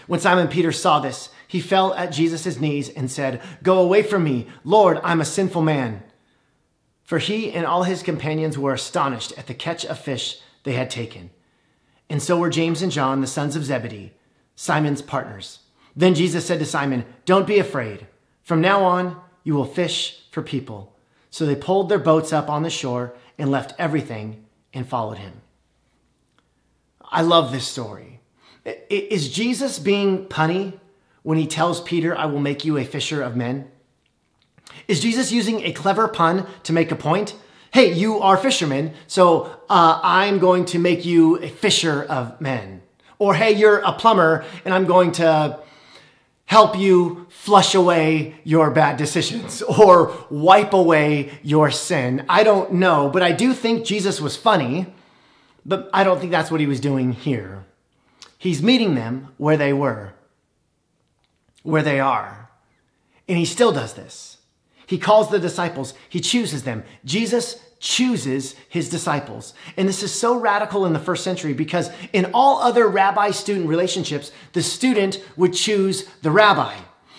When 0.07 0.21
Simon 0.21 0.49
Peter 0.49 0.73
saw 0.73 1.01
this, 1.01 1.31
he 1.49 1.61
fell 1.61 1.95
at 1.95 2.13
Jesus' 2.13 2.61
knees 2.61 2.89
and 2.89 3.11
said, 3.11 3.43
Go 3.63 3.81
away 3.81 4.03
from 4.03 4.25
me, 4.25 4.47
Lord, 4.65 5.01
I'm 5.03 5.21
a 5.21 5.25
sinful 5.25 5.63
man. 5.63 6.03
For 7.05 7.19
he 7.19 7.53
and 7.53 7.67
all 7.67 7.85
his 7.85 8.03
companions 8.03 8.59
were 8.59 8.75
astonished 8.75 9.33
at 9.39 9.47
the 9.47 9.55
catch 9.55 9.85
of 9.85 9.99
fish 9.99 10.41
they 10.65 10.73
had 10.73 10.91
taken. 10.91 11.31
And 12.09 12.23
so 12.23 12.39
were 12.39 12.51
James 12.51 12.83
and 12.83 12.93
John, 12.93 13.21
the 13.21 13.27
sons 13.27 13.57
of 13.57 13.65
Zebedee, 13.65 14.13
Simon's 14.55 15.03
partners. 15.03 15.61
Then 15.95 16.15
Jesus 16.15 16.47
said 16.47 16.59
to 16.61 16.67
Simon, 16.67 17.05
Don't 17.25 17.47
be 17.47 17.59
afraid. 17.59 18.07
From 18.43 18.61
now 18.61 18.85
on, 18.85 19.21
you 19.43 19.55
will 19.55 19.65
fish 19.65 20.25
for 20.31 20.43
people. 20.43 20.95
So 21.31 21.47
they 21.47 21.57
pulled 21.57 21.89
their 21.89 21.99
boats 21.99 22.33
up 22.33 22.49
on 22.49 22.63
the 22.63 22.71
shore 22.71 23.15
and 23.39 23.51
left 23.51 23.75
everything 23.79 24.45
and 24.73 24.89
followed 24.89 25.19
him. 25.19 25.41
I 27.03 27.23
love 27.23 27.53
this 27.53 27.67
story. 27.67 28.21
Is 28.91 29.33
Jesus 29.33 29.79
being 29.79 30.27
punny 30.27 30.79
when 31.23 31.39
he 31.39 31.47
tells 31.47 31.81
Peter, 31.81 32.17
I 32.17 32.27
will 32.27 32.41
make 32.41 32.65
you 32.65 32.77
a 32.77 32.85
fisher 32.85 33.23
of 33.23 33.37
men? 33.37 33.71
Is 34.89 35.01
Jesus 35.01 35.33
using 35.33 35.63
a 35.63 35.73
clever 35.73 36.09
pun 36.09 36.47
to 36.65 36.73
make 36.73 36.91
a 36.91 36.97
point? 36.97 37.35
Hey, 37.73 37.93
you 37.93 38.21
are 38.21 38.37
fishermen, 38.37 38.95
so 39.07 39.45
uh, 39.69 40.01
I'm 40.03 40.39
going 40.39 40.65
to 40.67 40.79
make 40.79 41.05
you 41.05 41.39
a 41.43 41.49
fisher 41.49 42.05
of 42.05 42.41
men. 42.41 42.83
Or 43.19 43.35
hey, 43.35 43.53
you're 43.53 43.79
a 43.79 43.93
plumber, 43.93 44.45
and 44.65 44.73
I'm 44.73 44.87
going 44.87 45.13
to 45.13 45.59
help 46.47 46.79
you 46.79 47.27
flush 47.29 47.75
away 47.75 48.37
your 48.45 48.71
bad 48.71 48.97
decisions 48.97 49.63
or 49.79 50.17
wipe 50.31 50.73
away 50.73 51.39
your 51.43 51.71
sin. 51.71 52.25
I 52.29 52.45
don't 52.45 52.75
know, 52.75 53.11
but 53.11 53.23
I 53.23 53.33
do 53.33 53.53
think 53.53 53.85
Jesus 53.85 54.21
was 54.21 54.37
funny, 54.37 54.87
but 55.65 55.91
I 55.93 56.05
don't 56.05 56.19
think 56.21 56.31
that's 56.31 56.51
what 56.51 56.61
he 56.61 56.67
was 56.67 56.81
doing 56.81 57.13
here. 57.13 57.65
He's 58.39 58.63
meeting 58.63 58.95
them 58.95 59.29
where 59.39 59.57
they 59.57 59.73
were, 59.73 60.15
where 61.63 61.83
they 61.83 61.99
are. 61.99 62.49
And 63.29 63.37
he 63.37 63.45
still 63.45 63.73
does 63.73 63.95
this. 63.95 64.36
He 64.87 64.99
calls 64.99 65.31
the 65.31 65.39
disciples, 65.39 65.95
he 66.09 66.21
chooses 66.21 66.63
them. 66.63 66.85
Jesus 67.05 67.61
chooses 67.79 68.55
his 68.69 68.89
disciples. 68.89 69.53
And 69.77 69.89
this 69.89 70.03
is 70.03 70.13
so 70.13 70.39
radical 70.39 70.87
in 70.87 70.93
the 70.93 70.99
first 70.99 71.25
century 71.25 71.53
because 71.53 71.91
in 72.13 72.31
all 72.33 72.59
other 72.63 72.89
rabbi 72.89 73.31
student 73.33 73.69
relationships, 73.69 74.33
the 74.53 74.63
student 74.63 75.23
would 75.37 75.53
choose 75.53 76.09
the 76.23 76.31
rabbi. 76.31 76.75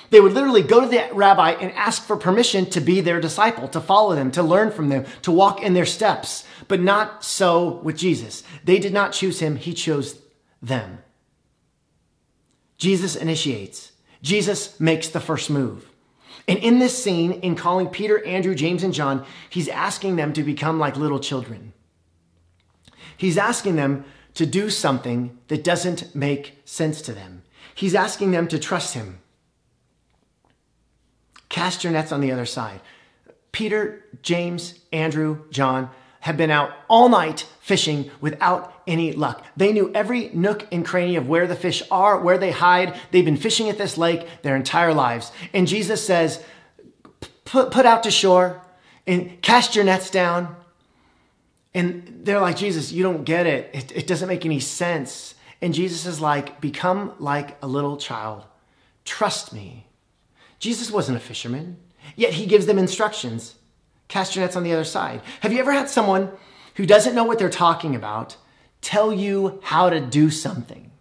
They 0.10 0.22
would 0.22 0.34
literally 0.34 0.64
go 0.64 0.82
to 0.82 0.88
the 0.88 1.10
rabbi 1.14 1.52
and 1.52 1.72
ask 1.74 2.04
for 2.04 2.16
permission 2.16 2.66
to 2.68 2.80
be 2.80 3.02
their 3.02 3.20
disciple, 3.20 3.68
to 3.70 3.82
follow 3.82 4.16
them, 4.16 4.32
to 4.32 4.44
learn 4.44 4.72
from 4.72 4.90
them, 4.90 5.06
to 5.24 5.32
walk 5.32 5.62
in 5.62 5.74
their 5.74 5.86
steps. 5.86 6.46
But 6.68 6.80
not 6.80 7.24
so 7.24 7.82
with 7.84 7.98
Jesus. 7.98 8.44
They 8.64 8.80
did 8.80 8.94
not 8.94 9.12
choose 9.12 9.40
him, 9.40 9.58
he 9.58 9.74
chose 9.74 10.20
them. 10.62 11.00
Jesus 12.78 13.16
initiates. 13.16 13.92
Jesus 14.22 14.80
makes 14.80 15.10
the 15.10 15.20
first 15.20 15.50
move. 15.50 15.90
And 16.48 16.60
in 16.60 16.80
this 16.80 17.02
scene, 17.02 17.34
in 17.34 17.56
calling 17.56 17.88
Peter, 17.88 18.24
Andrew, 18.26 18.56
James, 18.56 18.84
and 18.84 18.94
John, 18.94 19.26
he's 19.50 19.68
asking 19.68 20.16
them 20.16 20.32
to 20.34 20.44
become 20.44 20.80
like 20.80 20.96
little 20.96 21.20
children. 21.20 21.74
He's 23.18 23.38
asking 23.38 23.76
them 23.76 24.06
to 24.36 24.46
do 24.46 24.70
something 24.70 25.38
that 25.48 25.64
doesn't 25.64 26.16
make 26.16 26.60
sense 26.64 27.02
to 27.02 27.12
them. 27.12 27.44
He's 27.76 27.96
asking 27.96 28.32
them 28.32 28.48
to 28.48 28.60
trust 28.60 28.94
him. 28.94 29.20
Cast 31.50 31.84
your 31.84 31.92
nets 31.94 32.12
on 32.12 32.22
the 32.22 32.32
other 32.32 32.46
side. 32.46 32.82
Peter, 33.52 34.06
James, 34.22 34.80
Andrew, 34.94 35.46
John 35.50 35.90
have 36.22 36.38
been 36.38 36.52
out 36.52 36.72
all 36.88 37.10
night 37.10 37.48
fishing 37.68 38.10
without 38.22 38.82
any 38.88 39.12
luck. 39.12 39.46
They 39.58 39.74
knew 39.74 39.92
every 39.94 40.30
nook 40.30 40.66
and 40.72 40.86
cranny 40.86 41.18
of 41.18 41.28
where 41.28 41.48
the 41.48 41.56
fish 41.56 41.84
are, 41.92 42.18
where 42.18 42.38
they 42.38 42.52
hide. 42.52 42.98
They've 43.12 43.26
been 43.26 43.36
fishing 43.36 43.68
at 43.68 43.78
this 43.78 43.98
lake 43.98 44.26
their 44.42 44.56
entire 44.56 44.94
lives. 44.94 45.34
And 45.54 45.68
Jesus 45.68 46.06
says, 46.08 46.42
put, 47.44 47.86
out 47.86 48.04
to 48.04 48.12
shore 48.12 48.62
and 49.06 49.42
cast 49.42 49.76
your 49.76 49.84
nets 49.84 50.10
down. 50.10 50.56
And 51.74 52.22
they're 52.24 52.40
like, 52.40 52.56
Jesus, 52.56 52.94
you 52.94 53.04
don't 53.04 53.26
get 53.26 53.46
it. 53.46 53.70
It, 53.74 53.92
it 53.92 54.08
doesn't 54.08 54.30
make 54.30 54.46
any 54.46 54.62
sense. 54.62 55.36
And 55.62 55.74
Jesus 55.74 56.06
is 56.06 56.22
like, 56.22 56.62
become 56.62 57.16
like 57.20 57.58
a 57.62 57.68
little 57.68 57.98
child. 57.98 58.46
Trust 59.04 59.52
me. 59.52 59.88
Jesus 60.58 60.90
wasn't 60.90 61.18
a 61.18 61.22
fisherman, 61.22 61.78
yet 62.16 62.32
he 62.32 62.46
gives 62.46 62.66
them 62.66 62.80
instructions. 62.80 63.56
Cast 64.08 64.38
your 64.38 64.46
nets 64.46 64.56
on 64.56 64.64
the 64.64 64.72
other 64.72 64.86
side. 64.86 65.22
Have 65.42 65.52
you 65.52 65.60
ever 65.60 65.74
had 65.74 65.90
someone 65.90 66.32
who 66.78 66.86
doesn't 66.86 67.14
know 67.14 67.24
what 67.24 67.38
they're 67.40 67.50
talking 67.50 67.96
about 67.96 68.38
tell 68.82 69.12
you 69.12 69.60
how 69.64 69.90
to 69.90 70.00
do 70.00 70.30
something? 70.30 70.92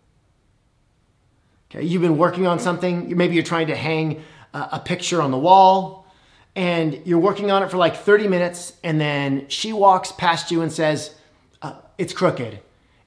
Okay, 1.71 1.85
you've 1.85 2.03
been 2.03 2.19
working 2.19 2.47
on 2.47 2.59
something. 2.59 3.17
Maybe 3.17 3.35
you're 3.35 3.45
trying 3.45 3.69
to 3.69 3.77
hang 3.77 4.23
a 4.55 4.81
picture 4.81 5.21
on 5.21 5.31
the 5.31 5.39
wall 5.39 6.07
and 6.55 7.03
you're 7.05 7.19
working 7.19 7.51
on 7.51 7.63
it 7.63 7.71
for 7.71 7.77
like 7.77 7.97
30 7.97 8.29
minutes 8.29 8.73
and 8.83 8.99
then 8.99 9.47
she 9.49 9.73
walks 9.73 10.13
past 10.13 10.51
you 10.51 10.63
and 10.63 10.73
says, 10.73 11.15
uh, 11.61 11.75
It's 11.99 12.13
crooked. 12.13 12.59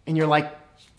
And 0.05 0.15
you're 0.15 0.27
like, 0.27 0.55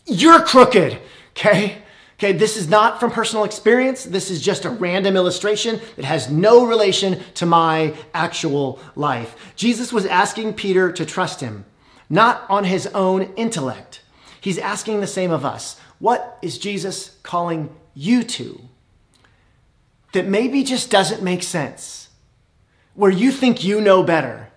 You're 0.07 0.41
crooked. 0.41 0.99
Okay. 1.31 1.79
Okay, 2.21 2.33
this 2.33 2.59
is 2.59 2.69
not 2.69 3.01
from 3.01 3.11
personal 3.11 3.45
experience. 3.45 4.05
This 4.05 4.31
is 4.31 4.43
just 4.43 4.67
a 4.67 4.71
random 4.71 5.17
illustration 5.17 5.81
that 5.97 6.05
has 6.05 6.31
no 6.31 6.67
relation 6.67 7.19
to 7.37 7.47
my 7.47 7.95
actual 8.13 8.79
life. 8.95 9.55
Jesus 9.57 9.91
was 9.91 10.05
asking 10.05 10.53
Peter 10.53 10.93
to 10.93 11.07
trust 11.07 11.41
him, 11.41 11.65
not 12.11 12.45
on 12.51 12.65
his 12.65 12.87
own 12.89 13.33
intellect. 13.37 14.03
He's 14.39 14.59
asking 14.59 15.01
the 15.01 15.07
same 15.07 15.31
of 15.31 15.47
us. 15.47 15.81
What 15.99 16.37
is 16.43 16.59
Jesus 16.59 17.17
calling 17.23 17.75
you 17.95 18.23
to 18.25 18.61
that 20.13 20.27
maybe 20.27 20.63
just 20.63 20.91
doesn't 20.91 21.23
make 21.23 21.43
sense? 21.43 22.11
Where 22.93 23.11
you 23.11 23.33
think 23.33 23.65
you 23.65 23.81
know 23.81 24.03
better? 24.03 24.51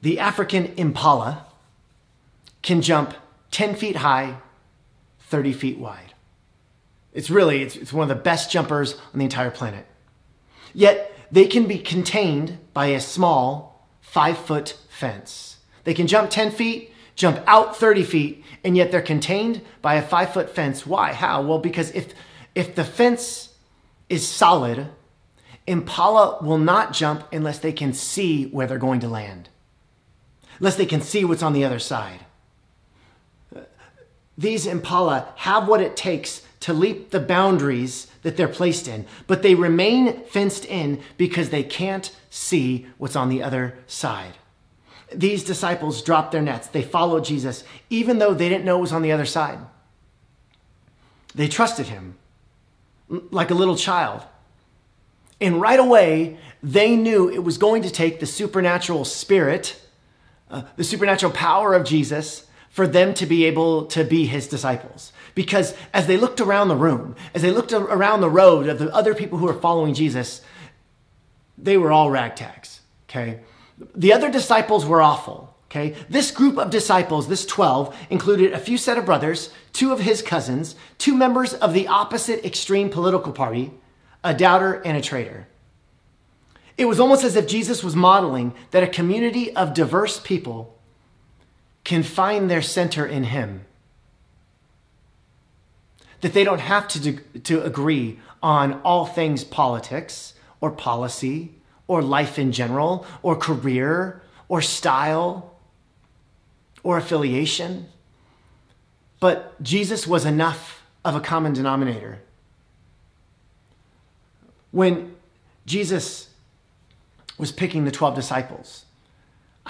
The 0.00 0.20
African 0.20 0.66
impala 0.76 1.46
can 2.62 2.82
jump 2.82 3.14
10 3.50 3.74
feet 3.74 3.96
high 3.96 4.36
30 5.30 5.52
feet 5.52 5.78
wide. 5.78 6.12
It's 7.12 7.30
really, 7.30 7.62
it's, 7.62 7.76
it's 7.76 7.92
one 7.92 8.08
of 8.08 8.16
the 8.16 8.22
best 8.22 8.50
jumpers 8.50 8.94
on 8.94 9.18
the 9.18 9.24
entire 9.24 9.50
planet. 9.50 9.86
Yet 10.74 11.12
they 11.30 11.46
can 11.46 11.66
be 11.66 11.78
contained 11.78 12.58
by 12.74 12.86
a 12.86 13.00
small 13.00 13.88
five 14.00 14.36
foot 14.36 14.76
fence. 14.88 15.58
They 15.84 15.94
can 15.94 16.06
jump 16.06 16.30
10 16.30 16.50
feet, 16.50 16.92
jump 17.14 17.42
out 17.46 17.76
30 17.76 18.04
feet, 18.04 18.44
and 18.64 18.76
yet 18.76 18.90
they're 18.90 19.02
contained 19.02 19.62
by 19.82 19.94
a 19.94 20.02
five 20.02 20.32
foot 20.32 20.50
fence. 20.50 20.86
Why? 20.86 21.12
How? 21.12 21.42
Well, 21.42 21.58
because 21.58 21.90
if, 21.92 22.12
if 22.54 22.74
the 22.74 22.84
fence 22.84 23.54
is 24.08 24.26
solid, 24.26 24.88
Impala 25.66 26.42
will 26.42 26.58
not 26.58 26.92
jump 26.92 27.24
unless 27.32 27.60
they 27.60 27.72
can 27.72 27.92
see 27.92 28.46
where 28.46 28.66
they're 28.66 28.78
going 28.78 29.00
to 29.00 29.08
land, 29.08 29.48
unless 30.58 30.76
they 30.76 30.86
can 30.86 31.00
see 31.00 31.24
what's 31.24 31.42
on 31.42 31.52
the 31.52 31.64
other 31.64 31.78
side 31.78 32.26
these 34.40 34.66
impala 34.66 35.28
have 35.36 35.68
what 35.68 35.82
it 35.82 35.96
takes 35.96 36.42
to 36.60 36.72
leap 36.72 37.10
the 37.10 37.20
boundaries 37.20 38.06
that 38.22 38.38
they're 38.38 38.48
placed 38.48 38.88
in, 38.88 39.04
but 39.26 39.42
they 39.42 39.54
remain 39.54 40.24
fenced 40.24 40.64
in 40.64 41.02
because 41.18 41.50
they 41.50 41.62
can't 41.62 42.14
see 42.30 42.86
what's 42.96 43.16
on 43.16 43.28
the 43.28 43.42
other 43.42 43.76
side. 43.86 44.32
These 45.12 45.44
disciples 45.44 46.02
dropped 46.02 46.32
their 46.32 46.40
nets. 46.40 46.68
They 46.68 46.82
followed 46.82 47.24
Jesus, 47.24 47.64
even 47.90 48.18
though 48.18 48.32
they 48.32 48.48
didn't 48.48 48.64
know 48.64 48.76
what 48.76 48.82
was 48.82 48.92
on 48.92 49.02
the 49.02 49.12
other 49.12 49.26
side. 49.26 49.58
They 51.34 51.48
trusted 51.48 51.86
him 51.88 52.16
like 53.08 53.50
a 53.50 53.54
little 53.54 53.76
child. 53.76 54.22
And 55.38 55.60
right 55.60 55.80
away, 55.80 56.38
they 56.62 56.96
knew 56.96 57.28
it 57.28 57.44
was 57.44 57.58
going 57.58 57.82
to 57.82 57.90
take 57.90 58.20
the 58.20 58.26
supernatural 58.26 59.04
spirit, 59.04 59.80
uh, 60.50 60.62
the 60.76 60.84
supernatural 60.84 61.32
power 61.32 61.74
of 61.74 61.84
Jesus 61.84 62.46
for 62.70 62.86
them 62.86 63.12
to 63.14 63.26
be 63.26 63.44
able 63.44 63.84
to 63.86 64.04
be 64.04 64.26
his 64.26 64.46
disciples. 64.46 65.12
Because 65.34 65.74
as 65.92 66.06
they 66.06 66.16
looked 66.16 66.40
around 66.40 66.68
the 66.68 66.76
room, 66.76 67.16
as 67.34 67.42
they 67.42 67.50
looked 67.50 67.72
around 67.72 68.20
the 68.20 68.30
road 68.30 68.68
of 68.68 68.78
the 68.78 68.94
other 68.94 69.14
people 69.14 69.38
who 69.38 69.46
were 69.46 69.60
following 69.60 69.92
Jesus, 69.92 70.40
they 71.58 71.76
were 71.76 71.92
all 71.92 72.08
ragtags, 72.08 72.78
okay? 73.08 73.40
The 73.94 74.12
other 74.12 74.30
disciples 74.30 74.86
were 74.86 75.02
awful, 75.02 75.54
okay? 75.66 75.96
This 76.08 76.30
group 76.30 76.58
of 76.58 76.70
disciples, 76.70 77.28
this 77.28 77.44
12, 77.44 77.94
included 78.08 78.52
a 78.52 78.58
few 78.58 78.78
set 78.78 78.98
of 78.98 79.04
brothers, 79.04 79.50
two 79.72 79.92
of 79.92 80.00
his 80.00 80.22
cousins, 80.22 80.76
two 80.96 81.14
members 81.14 81.52
of 81.54 81.74
the 81.74 81.88
opposite 81.88 82.44
extreme 82.44 82.88
political 82.88 83.32
party, 83.32 83.72
a 84.22 84.32
doubter 84.32 84.74
and 84.82 84.96
a 84.96 85.02
traitor. 85.02 85.48
It 86.78 86.84
was 86.86 87.00
almost 87.00 87.24
as 87.24 87.36
if 87.36 87.46
Jesus 87.46 87.82
was 87.82 87.96
modeling 87.96 88.54
that 88.70 88.82
a 88.82 88.88
community 88.88 89.54
of 89.54 89.74
diverse 89.74 90.20
people 90.20 90.78
can 91.84 92.02
find 92.02 92.50
their 92.50 92.62
center 92.62 93.06
in 93.06 93.24
Him. 93.24 93.64
That 96.20 96.32
they 96.34 96.44
don't 96.44 96.60
have 96.60 96.86
to, 96.88 97.16
to 97.40 97.62
agree 97.62 98.18
on 98.42 98.80
all 98.82 99.06
things 99.06 99.44
politics 99.44 100.34
or 100.60 100.70
policy 100.70 101.54
or 101.86 102.02
life 102.02 102.38
in 102.38 102.52
general 102.52 103.06
or 103.22 103.36
career 103.36 104.22
or 104.48 104.60
style 104.60 105.54
or 106.82 106.98
affiliation. 106.98 107.86
But 109.18 109.60
Jesus 109.62 110.06
was 110.06 110.24
enough 110.24 110.82
of 111.04 111.14
a 111.14 111.20
common 111.20 111.52
denominator. 111.52 112.20
When 114.70 115.16
Jesus 115.66 116.28
was 117.38 117.52
picking 117.52 117.84
the 117.84 117.90
12 117.90 118.14
disciples, 118.14 118.84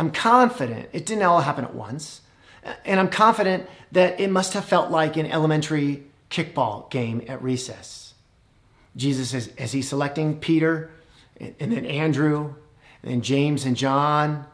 I'm 0.00 0.11
confident 0.11 0.88
it 0.95 1.04
didn't 1.04 1.25
all 1.25 1.42
happen 1.42 1.62
at 1.62 1.75
once. 1.75 2.23
And 2.87 2.99
I'm 2.99 3.11
confident 3.11 3.69
that 3.92 4.19
it 4.19 4.30
must 4.30 4.54
have 4.54 4.64
felt 4.64 4.90
like 4.90 5.19
an 5.19 5.26
elementary 5.26 6.04
kickball 6.30 6.90
game 6.90 7.23
at 7.28 7.42
recess. 7.42 8.14
Jesus, 8.97 9.35
is, 9.35 9.49
as 9.59 9.73
he's 9.73 9.90
selecting 9.90 10.40
Peter 10.40 10.90
and 11.38 11.71
then 11.71 11.85
Andrew 11.85 12.54
and 13.02 13.12
then 13.12 13.21
James 13.21 13.66
and 13.66 13.76
John, 13.76 14.47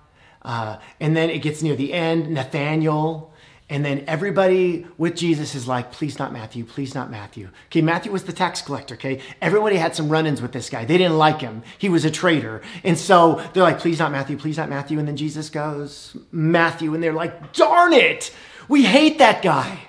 uh, 0.42 0.78
and 0.98 1.16
then 1.16 1.30
it 1.30 1.42
gets 1.42 1.62
near 1.62 1.76
the 1.76 1.92
end, 1.92 2.28
Nathaniel, 2.28 3.32
And 3.68 3.84
then 3.84 4.04
everybody 4.06 4.86
with 4.96 5.16
Jesus 5.16 5.56
is 5.56 5.66
like, 5.66 5.90
please 5.90 6.20
not 6.20 6.32
Matthew, 6.32 6.64
please 6.64 6.94
not 6.94 7.10
Matthew. 7.10 7.48
Okay, 7.66 7.82
Matthew 7.82 8.12
was 8.12 8.22
the 8.22 8.32
tax 8.32 8.62
collector, 8.62 8.94
okay? 8.94 9.20
Everybody 9.42 9.74
had 9.74 9.96
some 9.96 10.08
run 10.08 10.24
ins 10.24 10.40
with 10.40 10.52
this 10.52 10.70
guy. 10.70 10.84
They 10.84 10.96
didn't 10.96 11.18
like 11.18 11.40
him. 11.40 11.64
He 11.76 11.88
was 11.88 12.04
a 12.04 12.10
traitor. 12.10 12.62
And 12.84 12.96
so 12.96 13.42
they're 13.52 13.64
like, 13.64 13.80
please 13.80 13.98
not 13.98 14.12
Matthew, 14.12 14.38
please 14.38 14.56
not 14.56 14.68
Matthew. 14.68 15.00
And 15.00 15.08
then 15.08 15.16
Jesus 15.16 15.50
goes, 15.50 16.16
Matthew. 16.30 16.94
And 16.94 17.02
they're 17.02 17.12
like, 17.12 17.52
darn 17.54 17.92
it, 17.92 18.32
we 18.68 18.84
hate 18.84 19.18
that 19.18 19.42
guy. 19.42 19.80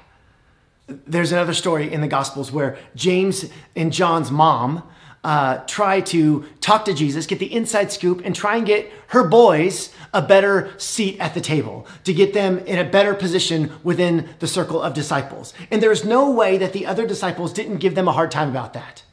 There's 0.87 1.31
another 1.31 1.53
story 1.53 1.91
in 1.91 2.01
the 2.01 2.07
Gospels 2.07 2.51
where 2.51 2.79
James 2.95 3.45
and 3.75 3.93
John's 3.93 4.31
mom 4.31 4.81
uh, 5.27 5.61
try 5.67 5.99
to 5.99 6.45
talk 6.61 6.85
to 6.85 6.93
Jesus, 6.93 7.25
get 7.25 7.37
the 7.37 7.53
inside 7.53 7.91
scoop, 7.91 8.21
and 8.23 8.33
try 8.33 8.55
and 8.55 8.65
get 8.65 8.89
her 9.07 9.27
boys 9.27 9.93
a 10.13 10.21
better 10.21 10.71
seat 10.77 11.19
at 11.19 11.33
the 11.33 11.41
table, 11.41 11.85
to 12.05 12.13
get 12.13 12.33
them 12.33 12.59
in 12.59 12.79
a 12.79 12.89
better 12.89 13.13
position 13.13 13.73
within 13.83 14.29
the 14.39 14.47
circle 14.47 14.81
of 14.81 14.93
disciples. 14.93 15.53
And 15.69 15.83
there's 15.83 16.05
no 16.05 16.31
way 16.31 16.57
that 16.59 16.71
the 16.71 16.85
other 16.85 17.05
disciples 17.05 17.51
didn't 17.51 17.79
give 17.79 17.93
them 17.93 18.07
a 18.07 18.13
hard 18.13 18.31
time 18.31 18.49
about 18.49 18.71
that. 18.73 19.03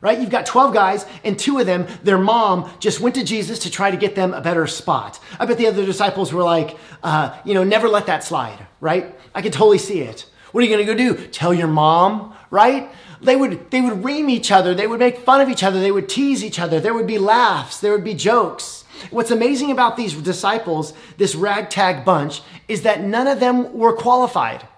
Right? 0.00 0.20
You've 0.20 0.30
got 0.30 0.46
12 0.46 0.72
guys, 0.72 1.06
and 1.24 1.36
two 1.36 1.58
of 1.58 1.66
them, 1.66 1.88
their 2.04 2.18
mom 2.18 2.70
just 2.78 3.00
went 3.00 3.16
to 3.16 3.24
Jesus 3.24 3.58
to 3.60 3.70
try 3.70 3.90
to 3.90 3.96
get 3.96 4.14
them 4.14 4.32
a 4.32 4.40
better 4.40 4.68
spot. 4.68 5.18
I 5.40 5.46
bet 5.46 5.58
the 5.58 5.66
other 5.66 5.84
disciples 5.84 6.32
were 6.32 6.44
like, 6.44 6.78
uh, 7.02 7.36
you 7.44 7.54
know, 7.54 7.64
never 7.64 7.88
let 7.88 8.06
that 8.06 8.22
slide, 8.22 8.64
right? 8.80 9.12
I 9.34 9.42
can 9.42 9.50
totally 9.50 9.78
see 9.78 10.02
it. 10.02 10.24
What 10.54 10.62
are 10.62 10.68
you 10.68 10.72
going 10.72 10.86
to 10.86 10.94
go 10.94 11.16
do? 11.16 11.26
Tell 11.30 11.52
your 11.52 11.66
mom, 11.66 12.32
right? 12.48 12.88
They 13.20 13.34
would, 13.34 13.72
they 13.72 13.80
would 13.80 14.04
ream 14.04 14.30
each 14.30 14.52
other. 14.52 14.72
They 14.72 14.86
would 14.86 15.00
make 15.00 15.18
fun 15.18 15.40
of 15.40 15.48
each 15.48 15.64
other. 15.64 15.80
They 15.80 15.90
would 15.90 16.08
tease 16.08 16.44
each 16.44 16.60
other. 16.60 16.78
There 16.78 16.94
would 16.94 17.08
be 17.08 17.18
laughs. 17.18 17.80
There 17.80 17.90
would 17.90 18.04
be 18.04 18.14
jokes. 18.14 18.84
What's 19.10 19.32
amazing 19.32 19.72
about 19.72 19.96
these 19.96 20.14
disciples, 20.14 20.92
this 21.16 21.34
ragtag 21.34 22.04
bunch, 22.04 22.40
is 22.68 22.82
that 22.82 23.02
none 23.02 23.26
of 23.26 23.40
them 23.40 23.76
were 23.76 23.96
qualified. 23.96 24.68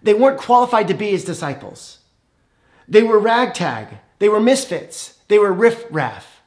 They 0.00 0.14
weren't 0.14 0.38
qualified 0.38 0.86
to 0.86 0.94
be 0.94 1.10
his 1.10 1.24
disciples. 1.24 1.98
They 2.86 3.02
were 3.02 3.18
ragtag. 3.18 3.98
They 4.20 4.28
were 4.28 4.38
misfits. 4.38 5.18
They 5.26 5.40
were 5.40 5.52
riffraff. 5.52 6.40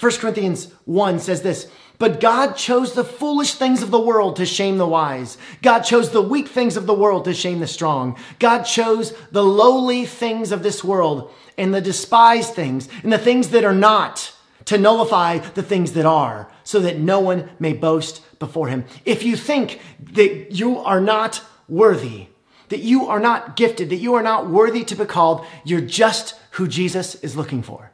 1 0.00 0.12
Corinthians 0.16 0.72
1 0.84 1.20
says 1.20 1.42
this 1.42 1.70
but 1.98 2.20
God 2.20 2.52
chose 2.52 2.94
the 2.94 3.04
foolish 3.04 3.54
things 3.54 3.82
of 3.82 3.90
the 3.90 4.00
world 4.00 4.36
to 4.36 4.46
shame 4.46 4.78
the 4.78 4.86
wise. 4.86 5.36
God 5.62 5.80
chose 5.80 6.10
the 6.10 6.22
weak 6.22 6.48
things 6.48 6.76
of 6.76 6.86
the 6.86 6.94
world 6.94 7.24
to 7.24 7.34
shame 7.34 7.58
the 7.58 7.66
strong. 7.66 8.16
God 8.38 8.62
chose 8.62 9.12
the 9.32 9.42
lowly 9.42 10.06
things 10.06 10.52
of 10.52 10.62
this 10.62 10.84
world 10.84 11.32
and 11.56 11.74
the 11.74 11.80
despised 11.80 12.54
things 12.54 12.88
and 13.02 13.12
the 13.12 13.18
things 13.18 13.48
that 13.48 13.64
are 13.64 13.74
not 13.74 14.32
to 14.66 14.78
nullify 14.78 15.38
the 15.38 15.62
things 15.62 15.92
that 15.94 16.06
are 16.06 16.50
so 16.62 16.78
that 16.80 16.98
no 16.98 17.18
one 17.18 17.50
may 17.58 17.72
boast 17.72 18.22
before 18.38 18.68
him. 18.68 18.84
If 19.04 19.24
you 19.24 19.34
think 19.34 19.80
that 20.12 20.52
you 20.52 20.78
are 20.78 21.00
not 21.00 21.42
worthy, 21.68 22.28
that 22.68 22.80
you 22.80 23.06
are 23.06 23.18
not 23.18 23.56
gifted, 23.56 23.90
that 23.90 23.96
you 23.96 24.14
are 24.14 24.22
not 24.22 24.48
worthy 24.48 24.84
to 24.84 24.94
be 24.94 25.04
called, 25.04 25.44
you're 25.64 25.80
just 25.80 26.34
who 26.52 26.68
Jesus 26.68 27.16
is 27.16 27.36
looking 27.36 27.62
for. 27.62 27.90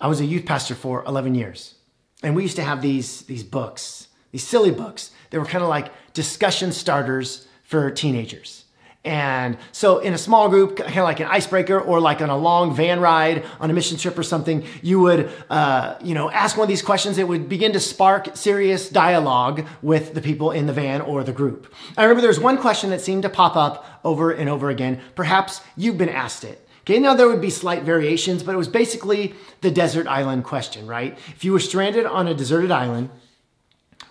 I 0.00 0.08
was 0.08 0.20
a 0.20 0.26
youth 0.26 0.44
pastor 0.44 0.74
for 0.74 1.04
11 1.04 1.34
years. 1.34 1.74
And 2.22 2.34
we 2.34 2.42
used 2.42 2.56
to 2.56 2.62
have 2.62 2.82
these, 2.82 3.22
these 3.22 3.42
books, 3.42 4.08
these 4.32 4.46
silly 4.46 4.70
books. 4.70 5.10
They 5.30 5.38
were 5.38 5.44
kind 5.44 5.62
of 5.62 5.68
like 5.68 5.92
discussion 6.12 6.72
starters 6.72 7.46
for 7.62 7.90
teenagers. 7.90 8.64
And 9.06 9.56
so 9.70 10.00
in 10.00 10.14
a 10.14 10.18
small 10.18 10.48
group, 10.48 10.78
kind 10.78 10.98
of 10.98 11.04
like 11.04 11.20
an 11.20 11.28
icebreaker 11.28 11.80
or 11.80 12.00
like 12.00 12.20
on 12.20 12.28
a 12.28 12.36
long 12.36 12.74
van 12.74 12.98
ride 12.98 13.44
on 13.60 13.70
a 13.70 13.72
mission 13.72 13.96
trip 13.96 14.18
or 14.18 14.24
something, 14.24 14.64
you 14.82 14.98
would, 14.98 15.30
uh, 15.48 15.94
you 16.02 16.12
know, 16.12 16.28
ask 16.28 16.56
one 16.56 16.64
of 16.64 16.68
these 16.68 16.82
questions 16.82 17.16
It 17.16 17.28
would 17.28 17.48
begin 17.48 17.72
to 17.74 17.80
spark 17.80 18.36
serious 18.36 18.88
dialogue 18.88 19.64
with 19.80 20.14
the 20.14 20.20
people 20.20 20.50
in 20.50 20.66
the 20.66 20.72
van 20.72 21.00
or 21.02 21.22
the 21.22 21.32
group. 21.32 21.72
I 21.96 22.02
remember 22.02 22.20
there 22.20 22.28
was 22.28 22.40
one 22.40 22.58
question 22.58 22.90
that 22.90 23.00
seemed 23.00 23.22
to 23.22 23.28
pop 23.28 23.54
up 23.54 23.86
over 24.02 24.32
and 24.32 24.50
over 24.50 24.70
again. 24.70 25.00
Perhaps 25.14 25.60
you've 25.76 25.98
been 25.98 26.08
asked 26.08 26.42
it. 26.42 26.65
Okay, 26.86 27.00
now 27.00 27.14
there 27.14 27.26
would 27.26 27.40
be 27.40 27.50
slight 27.50 27.82
variations, 27.82 28.44
but 28.44 28.54
it 28.54 28.58
was 28.58 28.68
basically 28.68 29.34
the 29.60 29.72
desert 29.72 30.06
island 30.06 30.44
question, 30.44 30.86
right? 30.86 31.18
If 31.34 31.44
you 31.44 31.52
were 31.52 31.58
stranded 31.58 32.06
on 32.06 32.28
a 32.28 32.34
deserted 32.34 32.70
island, 32.70 33.10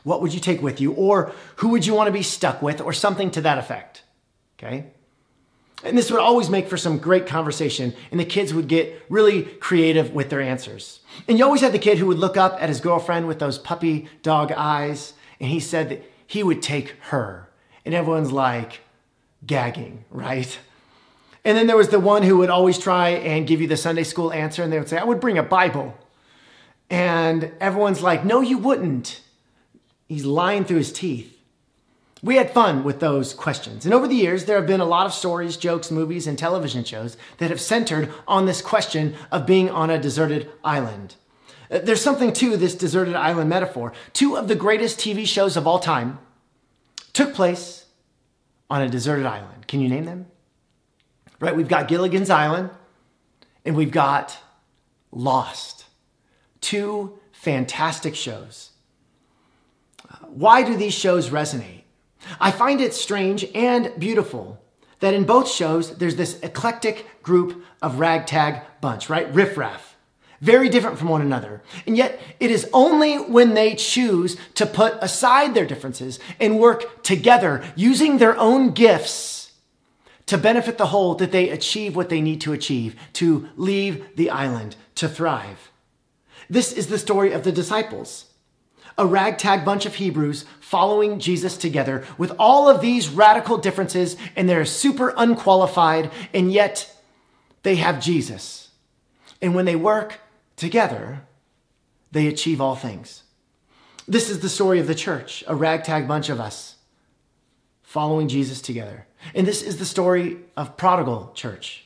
what 0.04 0.22
would 0.22 0.34
you 0.34 0.42
take 0.42 0.62
with 0.62 0.82
you? 0.82 0.92
Or 0.92 1.32
who 1.58 1.70
would 1.70 1.86
you 1.86 1.94
want 1.94 2.08
to 2.08 2.12
be 2.12 2.22
stuck 2.22 2.62
with? 2.62 2.82
Or 2.82 2.92
something 2.92 3.32
to 3.32 3.42
that 3.42 3.58
effect. 3.58 4.04
Okay? 4.60 4.88
And 5.86 5.98
this 5.98 6.12
would 6.12 6.20
always 6.20 6.50
make 6.50 6.68
for 6.68 6.76
some 6.76 6.98
great 6.98 7.28
conversation, 7.28 7.94
and 8.12 8.20
the 8.20 8.26
kids 8.26 8.54
would 8.54 8.68
get 8.68 9.06
really 9.08 9.44
creative 9.44 10.14
with 10.14 10.30
their 10.30 10.42
answers. 10.42 11.00
And 11.30 11.38
you 11.38 11.46
always 11.46 11.62
had 11.62 11.72
the 11.72 11.80
kid 11.80 11.98
who 11.98 12.08
would 12.08 12.20
look 12.20 12.36
up 12.36 12.62
at 12.62 12.70
his 12.70 12.82
girlfriend 12.82 13.28
with 13.28 13.40
those 13.40 13.58
puppy 13.58 14.10
dog 14.22 14.52
eyes, 14.52 15.14
and 15.40 15.50
he 15.50 15.62
said 15.62 15.90
that 15.90 16.04
he 16.28 16.44
would 16.44 16.62
take 16.62 16.96
her. 17.04 17.50
And 17.86 17.94
everyone's 17.94 18.32
like 18.34 18.82
gagging, 19.46 20.04
right? 20.10 20.60
And 21.46 21.56
then 21.56 21.68
there 21.68 21.78
was 21.78 21.90
the 21.90 22.00
one 22.00 22.24
who 22.24 22.38
would 22.38 22.50
always 22.50 22.80
try 22.80 23.10
and 23.10 23.48
give 23.48 23.62
you 23.62 23.68
the 23.68 23.78
Sunday 23.78 24.04
school 24.04 24.34
answer, 24.34 24.64
and 24.64 24.74
they 24.74 24.80
would 24.80 24.90
say, 24.90 24.98
I 24.98 25.04
would 25.04 25.20
bring 25.22 25.38
a 25.38 25.44
Bible. 25.44 25.96
And 26.90 27.52
everyone's 27.62 28.02
like, 28.02 28.26
No, 28.26 28.42
you 28.42 28.58
wouldn't. 28.58 29.22
He's 30.08 30.26
lying 30.26 30.66
through 30.66 30.78
his 30.78 30.92
teeth. 30.92 31.32
We 32.24 32.38
had 32.38 32.52
fun 32.52 32.84
with 32.84 33.00
those 33.00 33.34
questions. 33.34 33.86
And 33.86 33.94
over 33.94 34.08
the 34.08 34.16
years, 34.16 34.46
there 34.46 34.58
have 34.58 34.66
been 34.66 34.80
a 34.80 34.86
lot 34.86 35.06
of 35.06 35.14
stories, 35.14 35.58
jokes, 35.58 35.92
movies, 35.92 36.26
and 36.26 36.38
television 36.38 36.84
shows 36.84 37.18
that 37.38 37.52
have 37.52 37.62
centered 37.62 38.12
on 38.28 38.48
this 38.48 38.62
question 38.62 39.16
of 39.32 39.46
being 39.46 39.70
on 39.70 39.92
a 39.92 40.00
deserted 40.00 40.50
island. 40.64 41.16
Uh, 41.70 41.80
there's 41.80 42.02
something 42.02 42.34
to 42.34 42.58
this 42.58 42.74
deserted 42.74 43.16
island 43.16 43.50
metaphor. 43.50 43.94
Two 44.14 44.36
of 44.38 44.48
the 44.48 44.56
greatest 44.56 45.00
TV 45.00 45.28
shows 45.28 45.56
of 45.56 45.68
all 45.68 45.78
time 45.78 46.18
took 47.14 47.36
place 47.36 47.86
on 48.72 48.82
a 48.82 48.90
deserted 48.90 49.28
island. 49.28 49.68
Can 49.68 49.82
you 49.82 49.90
name 49.90 50.06
them? 50.06 50.26
Right? 51.40 51.56
We've 51.56 51.68
got 51.68 51.88
Gilligan's 51.88 52.30
Island 52.30 52.70
and 53.64 53.76
we've 53.76 53.92
got 53.92 54.38
Lost. 55.12 55.86
Two 56.62 57.20
fantastic 57.32 58.16
shows. 58.16 58.72
Uh, 60.10 60.18
why 60.28 60.64
do 60.64 60.76
these 60.76 60.94
shows 60.94 61.30
resonate? 61.30 61.84
I 62.40 62.52
find 62.52 62.82
it 62.82 62.94
strange 62.94 63.46
and 63.54 63.92
beautiful 63.98 64.62
that 65.00 65.14
in 65.14 65.26
both 65.26 65.50
shows 65.50 65.98
there's 65.98 66.16
this 66.16 66.40
eclectic 66.42 67.22
group 67.22 67.64
of 67.82 68.00
ragtag 68.00 68.62
bunch, 68.82 69.10
right? 69.10 69.34
Riffraff. 69.34 69.96
Very 70.42 70.70
different 70.70 70.98
from 70.98 71.08
one 71.08 71.22
another. 71.22 71.62
And 71.88 71.96
yet 71.96 72.20
it 72.40 72.52
is 72.52 72.70
only 72.74 73.18
when 73.18 73.54
they 73.54 73.76
choose 73.76 74.38
to 74.56 74.66
put 74.66 74.98
aside 75.02 75.54
their 75.54 75.66
differences 75.66 76.20
and 76.40 76.60
work 76.60 77.04
together 77.04 77.64
using 77.76 78.18
their 78.18 78.38
own 78.38 78.72
gifts 78.72 79.45
to 80.28 80.38
benefit 80.38 80.78
the 80.78 80.88
whole 80.88 81.16
that 81.16 81.32
they 81.32 81.50
achieve 81.50 81.96
what 81.96 82.10
they 82.10 82.22
need 82.22 82.42
to 82.42 82.54
achieve, 82.54 82.96
to 83.14 83.50
leave 83.56 84.16
the 84.16 84.30
island, 84.30 84.76
to 84.96 85.08
thrive. 85.08 85.72
This 86.50 86.72
is 86.72 86.88
the 86.88 86.98
story 86.98 87.32
of 87.32 87.44
the 87.44 87.52
disciples. 87.52 88.26
A 88.98 89.06
ragtag 89.06 89.66
bunch 89.66 89.86
of 89.86 89.96
Hebrews 89.96 90.46
following 90.60 91.20
Jesus 91.20 91.58
together 91.58 92.06
with 92.18 92.32
all 92.40 92.70
of 92.70 92.82
these 92.82 93.10
radical 93.10 93.58
differences, 93.58 94.16
and 94.36 94.48
they're 94.48 94.66
super 94.66 95.14
unqualified, 95.18 96.12
and 96.34 96.52
yet 96.52 96.96
they 97.64 97.76
have 97.76 98.02
Jesus. 98.02 98.70
And 99.42 99.54
when 99.54 99.66
they 99.66 99.76
work 99.76 100.22
together, 100.56 101.24
they 102.12 102.28
achieve 102.28 102.62
all 102.62 102.76
things. 102.76 103.24
This 104.08 104.30
is 104.30 104.40
the 104.40 104.50
story 104.50 104.80
of 104.80 104.88
the 104.88 104.96
church, 104.96 105.44
a 105.48 105.56
ragtag 105.56 106.08
bunch 106.08 106.30
of 106.30 106.40
us 106.40 106.75
following 107.96 108.28
Jesus 108.28 108.62
together. 108.62 109.08
And 109.34 109.48
this 109.48 109.62
is 109.62 109.78
the 109.78 109.86
story 109.86 110.40
of 110.58 110.76
Prodigal 110.76 111.32
Church. 111.34 111.86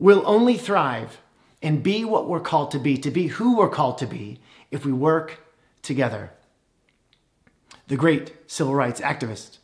We'll 0.00 0.26
only 0.26 0.58
thrive 0.58 1.20
and 1.62 1.80
be 1.80 2.04
what 2.04 2.28
we're 2.28 2.40
called 2.40 2.72
to 2.72 2.80
be, 2.80 2.96
to 2.96 3.12
be 3.12 3.28
who 3.28 3.56
we're 3.56 3.68
called 3.68 3.98
to 3.98 4.06
be, 4.06 4.40
if 4.72 4.84
we 4.84 4.92
work 4.92 5.46
together. 5.82 6.32
The 7.86 7.94
great 7.94 8.32
civil 8.50 8.74
rights 8.74 9.00
activist 9.00 9.58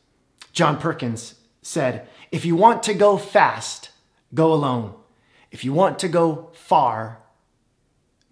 John 0.52 0.78
Perkins 0.78 1.34
said, 1.60 2.06
If 2.30 2.44
you 2.44 2.54
want 2.54 2.84
to 2.84 2.94
go 2.94 3.16
fast, 3.16 3.90
go 4.32 4.52
alone. 4.52 4.94
If 5.50 5.64
you 5.64 5.72
want 5.72 5.98
to 5.98 6.08
go 6.08 6.50
far, 6.52 7.18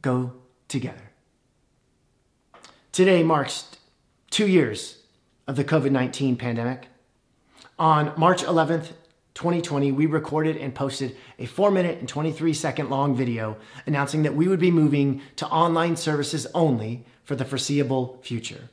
go 0.00 0.32
together. 0.68 1.10
Today 2.92 3.24
marks 3.24 3.64
two 4.30 4.46
years 4.46 4.97
of 5.48 5.56
the 5.56 5.64
COVID 5.64 5.90
19 5.90 6.36
pandemic. 6.36 6.86
On 7.78 8.12
March 8.16 8.44
11th, 8.44 8.92
2020, 9.34 9.92
we 9.92 10.06
recorded 10.06 10.56
and 10.56 10.74
posted 10.74 11.16
a 11.38 11.46
4 11.46 11.70
minute 11.70 11.98
and 11.98 12.08
23 12.08 12.52
second 12.52 12.90
long 12.90 13.16
video 13.16 13.56
announcing 13.86 14.22
that 14.24 14.34
we 14.34 14.46
would 14.46 14.60
be 14.60 14.70
moving 14.70 15.22
to 15.36 15.46
online 15.48 15.96
services 15.96 16.46
only 16.54 17.04
for 17.24 17.34
the 17.34 17.44
foreseeable 17.44 18.18
future. 18.22 18.68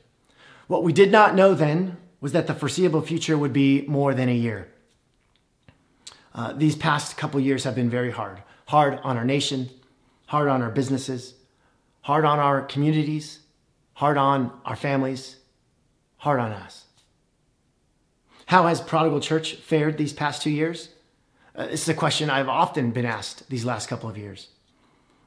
What 0.66 0.84
we 0.84 0.92
did 0.92 1.10
not 1.10 1.34
know 1.34 1.54
then 1.54 1.96
was 2.20 2.32
that 2.32 2.46
the 2.46 2.54
foreseeable 2.54 3.02
future 3.02 3.38
would 3.38 3.52
be 3.52 3.82
more 3.86 4.12
than 4.12 4.28
a 4.28 4.34
year. 4.34 4.68
Uh, 6.34 6.52
these 6.52 6.76
past 6.76 7.16
couple 7.16 7.40
years 7.40 7.64
have 7.64 7.74
been 7.74 7.88
very 7.88 8.10
hard. 8.10 8.42
Hard 8.66 8.98
on 9.04 9.16
our 9.16 9.24
nation, 9.24 9.70
hard 10.26 10.48
on 10.48 10.60
our 10.60 10.70
businesses, 10.70 11.34
hard 12.02 12.24
on 12.24 12.38
our 12.38 12.60
communities, 12.62 13.40
hard 13.94 14.18
on 14.18 14.50
our 14.64 14.76
families, 14.76 15.36
hard 16.18 16.40
on 16.40 16.52
us. 16.52 16.84
How 18.46 18.66
has 18.66 18.80
Prodigal 18.80 19.20
Church 19.20 19.54
fared 19.54 19.98
these 19.98 20.12
past 20.12 20.42
two 20.42 20.50
years? 20.50 20.90
Uh, 21.54 21.66
this 21.66 21.82
is 21.82 21.88
a 21.88 21.94
question 21.94 22.30
I've 22.30 22.48
often 22.48 22.90
been 22.90 23.06
asked 23.06 23.48
these 23.48 23.64
last 23.64 23.88
couple 23.88 24.08
of 24.08 24.16
years. 24.16 24.48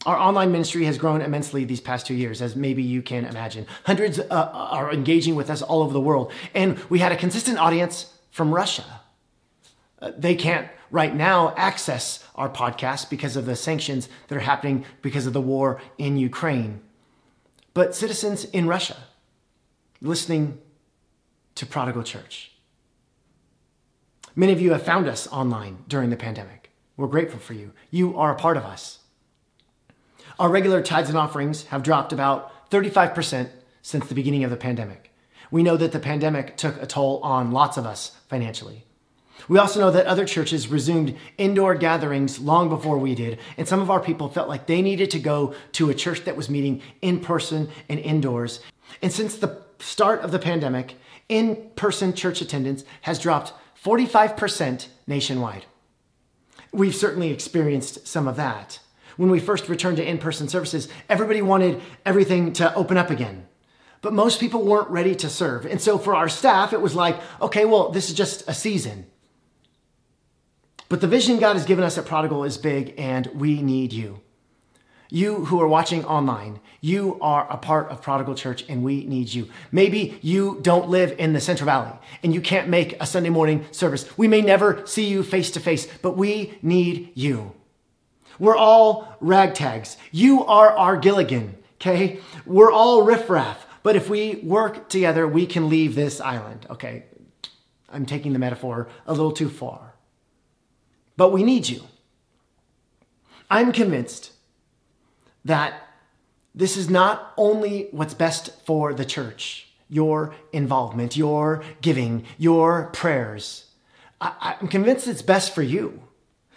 Our 0.05 0.17
online 0.17 0.53
ministry 0.53 0.85
has 0.85 0.97
grown 0.97 1.21
immensely 1.21 1.65
these 1.65 1.81
past 1.81 2.07
two 2.07 2.13
years, 2.13 2.41
as 2.41 2.55
maybe 2.55 2.81
you 2.81 3.01
can 3.01 3.25
imagine. 3.25 3.67
Hundreds 3.85 4.19
uh, 4.19 4.25
are 4.29 4.93
engaging 4.93 5.35
with 5.35 5.49
us 5.49 5.61
all 5.61 5.81
over 5.81 5.91
the 5.91 5.99
world. 5.99 6.31
And 6.53 6.79
we 6.89 6.99
had 6.99 7.11
a 7.11 7.17
consistent 7.17 7.57
audience 7.57 8.13
from 8.31 8.53
Russia. 8.53 9.01
Uh, 10.01 10.11
they 10.17 10.35
can't 10.35 10.69
right 10.89 11.13
now 11.13 11.53
access 11.57 12.23
our 12.35 12.49
podcast 12.49 13.09
because 13.09 13.35
of 13.35 13.45
the 13.45 13.55
sanctions 13.55 14.07
that 14.27 14.35
are 14.37 14.41
happening 14.41 14.85
because 15.01 15.27
of 15.27 15.33
the 15.33 15.41
war 15.41 15.81
in 15.97 16.15
Ukraine. 16.15 16.79
But 17.73 17.93
citizens 17.93 18.45
in 18.45 18.67
Russia 18.67 18.97
listening 20.01 20.59
to 21.59 21.65
Prodigal 21.65 22.03
Church. 22.03 22.51
Many 24.33 24.53
of 24.53 24.61
you 24.61 24.71
have 24.71 24.81
found 24.81 25.09
us 25.09 25.27
online 25.27 25.79
during 25.89 26.09
the 26.09 26.15
pandemic. 26.15 26.71
We're 26.95 27.07
grateful 27.07 27.39
for 27.39 27.53
you. 27.53 27.73
You 27.91 28.17
are 28.17 28.31
a 28.31 28.39
part 28.39 28.55
of 28.55 28.63
us. 28.63 28.99
Our 30.39 30.49
regular 30.49 30.81
tithes 30.81 31.09
and 31.09 31.17
offerings 31.17 31.65
have 31.65 31.83
dropped 31.83 32.13
about 32.13 32.69
35% 32.71 33.49
since 33.81 34.07
the 34.07 34.15
beginning 34.15 34.45
of 34.45 34.51
the 34.51 34.55
pandemic. 34.55 35.13
We 35.51 35.61
know 35.61 35.75
that 35.75 35.91
the 35.91 35.99
pandemic 35.99 36.55
took 36.55 36.81
a 36.81 36.85
toll 36.85 37.19
on 37.23 37.51
lots 37.51 37.75
of 37.75 37.85
us 37.85 38.15
financially. 38.29 38.85
We 39.49 39.59
also 39.59 39.81
know 39.81 39.91
that 39.91 40.05
other 40.05 40.25
churches 40.25 40.69
resumed 40.69 41.17
indoor 41.37 41.75
gatherings 41.75 42.39
long 42.39 42.69
before 42.69 42.97
we 42.97 43.15
did, 43.15 43.37
and 43.57 43.67
some 43.67 43.81
of 43.81 43.91
our 43.91 43.99
people 43.99 44.29
felt 44.29 44.47
like 44.47 44.65
they 44.65 44.81
needed 44.81 45.11
to 45.11 45.19
go 45.19 45.55
to 45.73 45.89
a 45.89 45.95
church 45.95 46.23
that 46.23 46.37
was 46.37 46.49
meeting 46.49 46.81
in 47.01 47.19
person 47.19 47.69
and 47.89 47.99
indoors. 47.99 48.61
And 49.01 49.11
since 49.11 49.35
the 49.35 49.61
start 49.79 50.21
of 50.21 50.31
the 50.31 50.39
pandemic, 50.39 50.95
in 51.29 51.69
person 51.75 52.13
church 52.13 52.41
attendance 52.41 52.83
has 53.01 53.19
dropped 53.19 53.53
45% 53.83 54.87
nationwide. 55.07 55.65
We've 56.71 56.95
certainly 56.95 57.31
experienced 57.31 58.07
some 58.07 58.27
of 58.27 58.35
that. 58.35 58.79
When 59.15 59.29
we 59.29 59.39
first 59.39 59.69
returned 59.69 59.97
to 59.97 60.07
in 60.07 60.17
person 60.17 60.47
services, 60.49 60.87
everybody 61.07 61.41
wanted 61.41 61.81
everything 62.05 62.53
to 62.53 62.73
open 62.73 62.97
up 62.97 63.09
again. 63.09 63.47
But 64.01 64.13
most 64.13 64.39
people 64.39 64.63
weren't 64.63 64.89
ready 64.89 65.13
to 65.15 65.29
serve. 65.29 65.65
And 65.65 65.81
so 65.81 65.97
for 65.97 66.15
our 66.15 66.29
staff, 66.29 66.73
it 66.73 66.81
was 66.81 66.95
like, 66.95 67.19
okay, 67.41 67.65
well, 67.65 67.89
this 67.89 68.09
is 68.09 68.15
just 68.15 68.47
a 68.47 68.53
season. 68.53 69.05
But 70.87 71.01
the 71.01 71.07
vision 71.07 71.37
God 71.37 71.55
has 71.55 71.65
given 71.65 71.83
us 71.83 71.97
at 71.97 72.05
Prodigal 72.05 72.45
is 72.45 72.57
big, 72.57 72.95
and 72.97 73.27
we 73.27 73.61
need 73.61 73.93
you. 73.93 74.21
You 75.11 75.45
who 75.45 75.59
are 75.59 75.67
watching 75.67 76.05
online, 76.05 76.59
you 76.81 77.17
are 77.19 77.51
a 77.51 77.57
part 77.57 77.89
of 77.89 78.01
Prodigal 78.01 78.35
Church 78.35 78.63
and 78.69 78.83
we 78.83 79.05
need 79.05 79.33
you. 79.33 79.49
Maybe 79.71 80.19
you 80.21 80.59
don't 80.61 80.89
live 80.89 81.15
in 81.17 81.33
the 81.33 81.41
Central 81.41 81.65
Valley 81.65 81.97
and 82.21 82.33
you 82.33 82.41
can't 82.41 82.69
make 82.69 82.95
a 83.01 83.07
Sunday 83.07 83.29
morning 83.29 83.65
service. 83.71 84.05
We 84.17 84.27
may 84.27 84.41
never 84.41 84.85
see 84.85 85.07
you 85.07 85.23
face 85.23 85.49
to 85.51 85.59
face, 85.59 85.87
but 86.03 86.15
we 86.15 86.59
need 86.61 87.11
you. 87.15 87.53
We're 88.37 88.55
all 88.55 89.17
ragtags. 89.19 89.97
You 90.11 90.45
are 90.45 90.77
our 90.77 90.95
Gilligan, 90.95 91.57
okay? 91.75 92.19
We're 92.45 92.71
all 92.71 93.01
riffraff, 93.01 93.65
but 93.81 93.95
if 93.95 94.09
we 94.09 94.35
work 94.35 94.89
together, 94.89 95.27
we 95.27 95.47
can 95.47 95.69
leave 95.69 95.95
this 95.95 96.21
island, 96.21 96.67
okay? 96.69 97.05
I'm 97.89 98.05
taking 98.05 98.33
the 98.33 98.39
metaphor 98.39 98.87
a 99.07 99.11
little 99.11 99.31
too 99.31 99.49
far. 99.49 99.95
But 101.17 101.31
we 101.31 101.43
need 101.43 101.67
you. 101.67 101.81
I'm 103.49 103.71
convinced 103.71 104.33
that 105.45 105.87
this 106.53 106.77
is 106.77 106.89
not 106.89 107.33
only 107.37 107.87
what's 107.91 108.13
best 108.13 108.51
for 108.65 108.93
the 108.93 109.05
church, 109.05 109.67
your 109.89 110.33
involvement, 110.51 111.17
your 111.17 111.63
giving, 111.81 112.25
your 112.37 112.87
prayers. 112.93 113.65
I, 114.21 114.55
am 114.61 114.67
convinced 114.67 115.07
it's 115.07 115.21
best 115.21 115.55
for 115.55 115.61
you. 115.61 116.01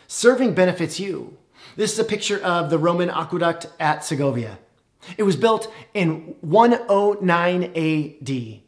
Serving 0.07 0.55
benefits 0.55 1.01
you. 1.01 1.39
This 1.77 1.93
is 1.93 1.99
a 1.99 2.05
picture 2.05 2.43
of 2.43 2.71
the 2.71 2.79
Roman 2.79 3.09
aqueduct 3.09 3.69
at 3.81 4.05
Segovia. 4.05 4.59
It 5.17 5.23
was 5.23 5.37
built 5.37 5.73
in 5.95 6.37
109 6.43 7.65
AD, 7.65 8.61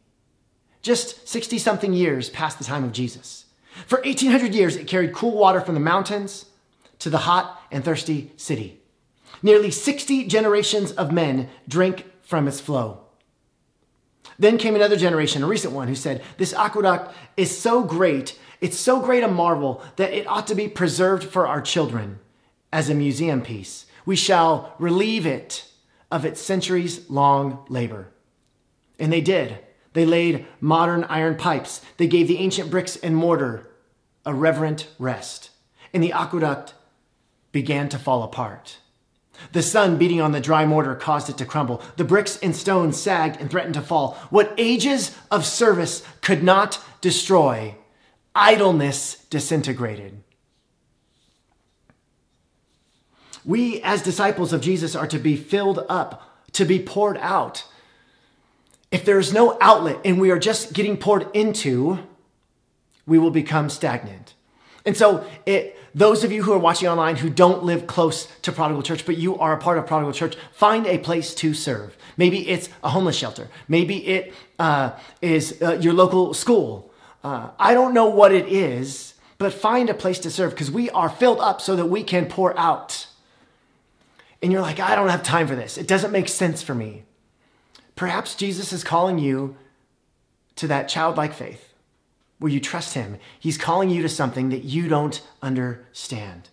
just 0.81 1.27
60 1.27 1.57
something 1.59 1.93
years 1.93 2.29
past 2.29 2.57
the 2.57 2.65
time 2.65 2.83
of 2.83 2.91
Jesus. 2.91 3.45
For 3.87 3.99
1800 3.99 4.53
years, 4.53 4.75
it 4.75 4.87
carried 4.87 5.13
cool 5.13 5.37
water 5.37 5.61
from 5.61 5.75
the 5.75 5.79
mountains 5.79 6.45
to 6.99 7.09
the 7.09 7.19
hot 7.19 7.61
and 7.71 7.83
thirsty 7.83 8.31
city. 8.37 8.81
Nearly 9.45 9.69
60 9.69 10.25
generations 10.25 10.91
of 10.93 11.11
men 11.11 11.49
drank 11.67 12.11
from 12.23 12.47
its 12.47 12.59
flow. 12.59 13.01
Then 14.39 14.57
came 14.57 14.73
another 14.73 14.97
generation, 14.97 15.43
a 15.43 15.45
recent 15.45 15.71
one, 15.71 15.87
who 15.87 15.93
said, 15.93 16.23
This 16.39 16.51
aqueduct 16.51 17.15
is 17.37 17.55
so 17.55 17.83
great, 17.83 18.39
it's 18.59 18.75
so 18.75 18.99
great 18.99 19.21
a 19.23 19.27
marvel 19.27 19.83
that 19.97 20.11
it 20.13 20.25
ought 20.25 20.47
to 20.47 20.55
be 20.55 20.67
preserved 20.67 21.25
for 21.25 21.45
our 21.45 21.61
children 21.61 22.17
as 22.73 22.89
a 22.89 22.95
museum 22.95 23.43
piece. 23.43 23.85
We 24.03 24.15
shall 24.15 24.73
relieve 24.79 25.27
it 25.27 25.71
of 26.09 26.25
its 26.25 26.41
centuries 26.41 27.07
long 27.07 27.67
labor. 27.69 28.07
And 28.97 29.13
they 29.13 29.21
did. 29.21 29.59
They 29.93 30.07
laid 30.07 30.47
modern 30.59 31.03
iron 31.03 31.35
pipes. 31.35 31.81
They 31.97 32.07
gave 32.07 32.27
the 32.27 32.39
ancient 32.39 32.71
bricks 32.71 32.95
and 32.95 33.15
mortar 33.15 33.69
a 34.25 34.33
reverent 34.33 34.87
rest. 34.97 35.51
And 35.93 36.01
the 36.01 36.13
aqueduct 36.13 36.73
began 37.51 37.89
to 37.89 37.99
fall 37.99 38.23
apart. 38.23 38.77
The 39.51 39.61
sun 39.61 39.97
beating 39.97 40.21
on 40.21 40.31
the 40.31 40.39
dry 40.39 40.65
mortar 40.65 40.95
caused 40.95 41.29
it 41.29 41.37
to 41.37 41.45
crumble. 41.45 41.81
The 41.97 42.03
bricks 42.03 42.37
and 42.37 42.55
stones 42.55 42.99
sagged 42.99 43.39
and 43.39 43.49
threatened 43.49 43.75
to 43.75 43.81
fall. 43.81 44.17
What 44.29 44.53
ages 44.57 45.15
of 45.31 45.45
service 45.45 46.03
could 46.21 46.43
not 46.43 46.83
destroy, 47.01 47.75
idleness 48.33 49.15
disintegrated. 49.29 50.23
We, 53.45 53.81
as 53.83 54.01
disciples 54.01 54.53
of 54.53 54.61
Jesus, 54.61 54.95
are 54.95 55.07
to 55.07 55.19
be 55.19 55.35
filled 55.35 55.85
up, 55.87 56.43
to 56.53 56.65
be 56.65 56.79
poured 56.79 57.17
out. 57.17 57.65
If 58.91 59.05
there 59.05 59.19
is 59.19 59.33
no 59.33 59.57
outlet 59.61 59.99
and 60.03 60.19
we 60.19 60.31
are 60.31 60.39
just 60.39 60.73
getting 60.73 60.97
poured 60.97 61.27
into, 61.35 61.99
we 63.05 63.19
will 63.19 63.31
become 63.31 63.69
stagnant. 63.69 64.33
And 64.85 64.97
so, 64.97 65.25
it, 65.45 65.77
those 65.95 66.25
of 66.25 66.31
you 66.33 66.43
who 66.43 66.51
are 66.51 66.59
watching 66.59 66.89
online 66.89 67.15
who 67.15 67.29
don't 67.29 67.63
live 67.63 67.87
close 67.87 68.27
to 68.41 68.51
Prodigal 68.51 68.83
Church, 68.83 69.05
but 69.05 69.17
you 69.17 69.39
are 69.39 69.53
a 69.53 69.57
part 69.57 69.77
of 69.77 69.87
Prodigal 69.87 70.11
Church, 70.11 70.35
find 70.51 70.85
a 70.85 70.97
place 70.97 71.33
to 71.35 71.53
serve. 71.53 71.95
Maybe 72.17 72.49
it's 72.49 72.67
a 72.83 72.89
homeless 72.89 73.15
shelter. 73.15 73.47
Maybe 73.69 74.05
it 74.05 74.33
uh, 74.59 74.91
is 75.21 75.61
uh, 75.61 75.79
your 75.79 75.93
local 75.93 76.33
school. 76.33 76.91
Uh, 77.23 77.51
I 77.57 77.73
don't 77.73 77.93
know 77.93 78.07
what 78.07 78.33
it 78.33 78.49
is, 78.49 79.13
but 79.37 79.53
find 79.53 79.89
a 79.89 79.93
place 79.93 80.19
to 80.19 80.29
serve 80.29 80.51
because 80.51 80.69
we 80.69 80.89
are 80.89 81.09
filled 81.09 81.39
up 81.39 81.61
so 81.61 81.77
that 81.77 81.85
we 81.85 82.03
can 82.03 82.25
pour 82.25 82.57
out. 82.59 83.07
And 84.43 84.51
you're 84.51 84.61
like, 84.61 84.81
I 84.81 84.95
don't 84.95 85.09
have 85.09 85.23
time 85.23 85.47
for 85.47 85.55
this. 85.55 85.77
It 85.77 85.87
doesn't 85.87 86.11
make 86.11 86.27
sense 86.27 86.61
for 86.61 86.75
me. 86.75 87.03
Perhaps 87.95 88.35
Jesus 88.35 88.73
is 88.73 88.83
calling 88.83 89.17
you 89.17 89.55
to 90.57 90.67
that 90.67 90.89
childlike 90.89 91.33
faith 91.33 91.74
where 92.39 92.51
you 92.51 92.59
trust 92.59 92.93
Him. 92.93 93.17
He's 93.39 93.57
calling 93.57 93.89
you 93.89 94.01
to 94.01 94.09
something 94.09 94.49
that 94.49 94.63
you 94.63 94.87
don't 94.87 95.21
understand. 95.41 96.49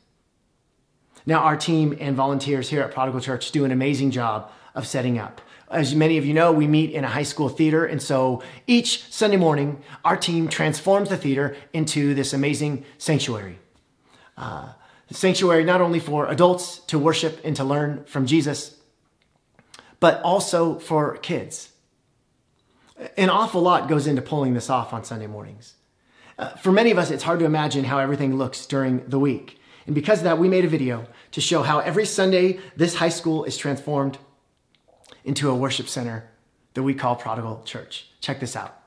Now, 1.25 1.41
our 1.41 1.57
team 1.57 1.97
and 2.01 2.17
volunteers 2.17 2.69
here 2.71 2.83
at 2.83 2.93
Prodigal 2.93 3.21
Church 3.21 3.51
do 3.53 3.65
an 3.65 3.71
amazing 3.71 4.11
job 4.11 4.51
of 4.75 4.87
setting 4.87 5.19
up. 5.19 5.41
As 5.71 5.95
many 5.95 6.19
of 6.19 6.27
you 6.27 6.35
know, 6.35 6.53
we 6.53 6.67
meet 6.67 6.91
in 6.91 7.05
a 7.05 7.09
high 7.09 7.23
school 7.23 7.49
theater, 7.49 7.85
and 7.85 8.03
so 8.03 8.43
each 8.67 9.05
Sunday 9.11 9.37
morning, 9.37 9.83
our 10.05 10.17
team 10.17 10.49
transforms 10.49 11.09
the 11.09 11.17
theater 11.17 11.57
into 11.73 12.15
this 12.15 12.33
amazing 12.33 12.85
sanctuary. 12.99 13.59
Uh, 14.37 14.73
sanctuary 15.11 15.65
not 15.65 15.81
only 15.81 16.01
for 16.01 16.27
adults 16.29 16.79
to 16.81 16.99
worship 16.99 17.41
and 17.45 17.57
to 17.57 17.65
learn 17.65 18.05
from 18.05 18.27
Jesus, 18.27 18.77
but 20.01 20.21
also 20.23 20.79
for 20.79 21.17
kids 21.19 21.72
an 23.17 23.31
awful 23.31 23.61
lot 23.61 23.89
goes 23.89 24.07
into 24.07 24.23
pulling 24.23 24.55
this 24.55 24.71
off 24.71 24.93
on 24.93 25.05
Sunday 25.05 25.27
mornings. 25.27 25.75
Uh, 26.39 26.51
for 26.57 26.73
many 26.73 26.91
of 26.91 26.99
us, 26.99 27.11
it's 27.11 27.23
hard 27.23 27.39
to 27.41 27.45
imagine 27.45 27.85
how 27.85 27.99
everything 27.99 28.37
looks 28.37 28.67
during 28.67 29.07
the 29.09 29.19
week. 29.19 29.61
And 29.87 29.95
because 29.95 30.19
of 30.19 30.25
that, 30.25 30.39
we 30.39 30.49
made 30.49 30.65
a 30.65 30.69
video 30.69 31.07
to 31.33 31.41
show 31.41 31.63
how 31.63 31.81
every 31.81 32.07
Sunday 32.07 32.61
this 32.77 32.97
high 32.97 33.09
school 33.09 33.45
is 33.45 33.57
transformed 33.57 34.19
into 35.25 35.51
a 35.51 35.55
worship 35.55 35.89
center 35.89 36.31
that 36.75 36.83
we 36.83 36.95
call 36.95 37.17
Prodigal 37.17 37.63
Church. 37.65 38.11
Check 38.21 38.41
this 38.41 38.57
out. 38.57 38.82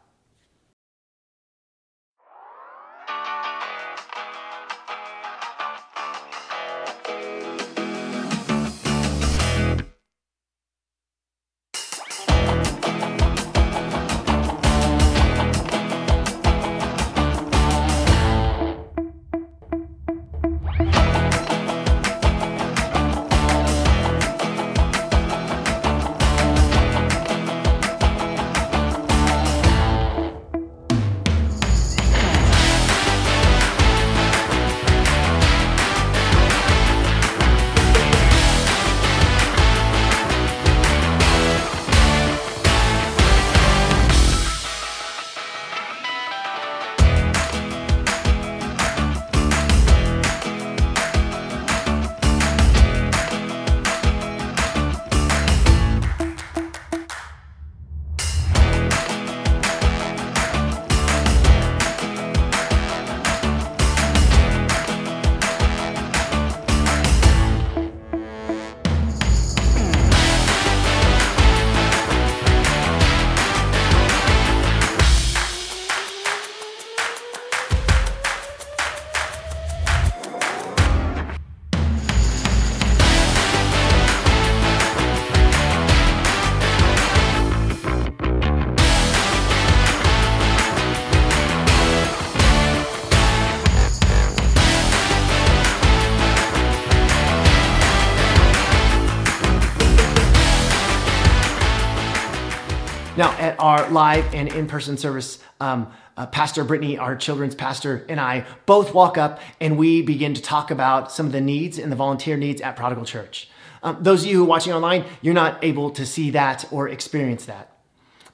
Live 103.96 104.32
and 104.36 104.54
in 104.54 104.68
person 104.68 104.98
service, 104.98 105.40
um, 105.60 105.92
uh, 106.18 106.28
Pastor 106.28 106.64
Brittany, 106.64 107.00
our 107.00 107.16
children's 107.16 107.56
pastor, 107.56 108.06
and 108.08 108.20
I 108.20 108.46
both 108.68 108.94
walk 108.94 109.18
up 109.18 109.40
and 109.60 109.78
we 109.78 110.04
begin 110.04 110.36
to 110.36 110.42
talk 110.42 110.70
about 110.70 111.12
some 111.12 111.26
of 111.26 111.32
the 111.32 111.42
needs 111.42 111.80
and 111.80 111.92
the 111.92 111.96
volunteer 111.96 112.38
needs 112.38 112.62
at 112.62 112.76
Prodigal 112.76 113.06
Church. 113.06 113.50
Um, 113.82 113.98
those 114.02 114.24
of 114.24 114.30
you 114.30 114.38
who 114.38 114.44
are 114.44 114.48
watching 114.48 114.74
online, 114.74 115.06
you're 115.22 115.34
not 115.34 115.64
able 115.64 115.90
to 115.92 116.06
see 116.06 116.32
that 116.32 116.66
or 116.72 116.88
experience 116.90 117.46
that. 117.46 117.72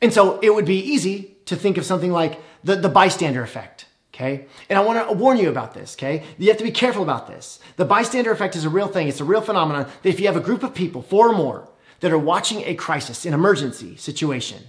And 0.01 0.11
so 0.11 0.39
it 0.39 0.53
would 0.53 0.65
be 0.65 0.79
easy 0.79 1.37
to 1.45 1.55
think 1.55 1.77
of 1.77 1.85
something 1.85 2.11
like 2.11 2.41
the, 2.63 2.75
the 2.75 2.89
bystander 2.89 3.43
effect. 3.43 3.85
Okay. 4.13 4.45
And 4.69 4.77
I 4.77 4.81
want 4.81 5.07
to 5.07 5.13
warn 5.13 5.37
you 5.37 5.49
about 5.49 5.73
this. 5.73 5.95
Okay. 5.95 6.23
You 6.37 6.49
have 6.49 6.57
to 6.57 6.63
be 6.63 6.71
careful 6.71 7.03
about 7.03 7.27
this. 7.27 7.59
The 7.77 7.85
bystander 7.85 8.31
effect 8.31 8.55
is 8.55 8.65
a 8.65 8.69
real 8.69 8.87
thing. 8.87 9.07
It's 9.07 9.21
a 9.21 9.25
real 9.25 9.41
phenomenon 9.41 9.89
that 10.03 10.09
if 10.09 10.19
you 10.19 10.27
have 10.27 10.35
a 10.35 10.41
group 10.41 10.63
of 10.63 10.73
people, 10.73 11.01
four 11.01 11.29
or 11.29 11.35
more, 11.35 11.69
that 12.01 12.11
are 12.11 12.17
watching 12.17 12.63
a 12.65 12.75
crisis, 12.75 13.25
an 13.25 13.33
emergency 13.33 13.95
situation, 13.95 14.63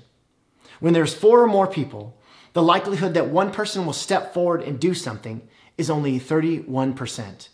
when 0.83 0.95
there's 0.95 1.14
four 1.14 1.40
or 1.40 1.47
more 1.47 1.68
people, 1.68 2.18
the 2.55 2.62
likelihood 2.62 3.14
that 3.14 3.29
one 3.29 3.53
person 3.53 3.87
will 3.87 3.92
step 3.92 4.35
forward 4.35 4.62
and 4.62 4.81
do 4.81 4.95
something 4.95 5.49
is 5.79 5.88
only 5.88 6.18
31%. 6.18 7.49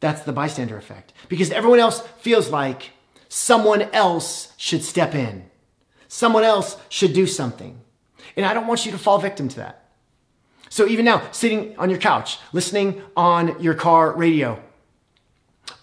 That's 0.00 0.22
the 0.22 0.32
bystander 0.32 0.76
effect. 0.76 1.12
Because 1.28 1.52
everyone 1.52 1.78
else 1.78 2.00
feels 2.18 2.50
like 2.50 2.90
someone 3.28 3.82
else 3.92 4.52
should 4.56 4.82
step 4.82 5.14
in. 5.14 5.48
Someone 6.08 6.42
else 6.42 6.76
should 6.88 7.12
do 7.12 7.28
something. 7.28 7.80
And 8.36 8.44
I 8.44 8.52
don't 8.52 8.66
want 8.66 8.84
you 8.84 8.90
to 8.90 8.98
fall 8.98 9.18
victim 9.18 9.48
to 9.50 9.56
that. 9.58 9.88
So 10.70 10.88
even 10.88 11.04
now, 11.04 11.22
sitting 11.30 11.78
on 11.78 11.88
your 11.88 12.00
couch, 12.00 12.38
listening 12.52 13.00
on 13.16 13.62
your 13.62 13.74
car 13.74 14.10
radio, 14.10 14.60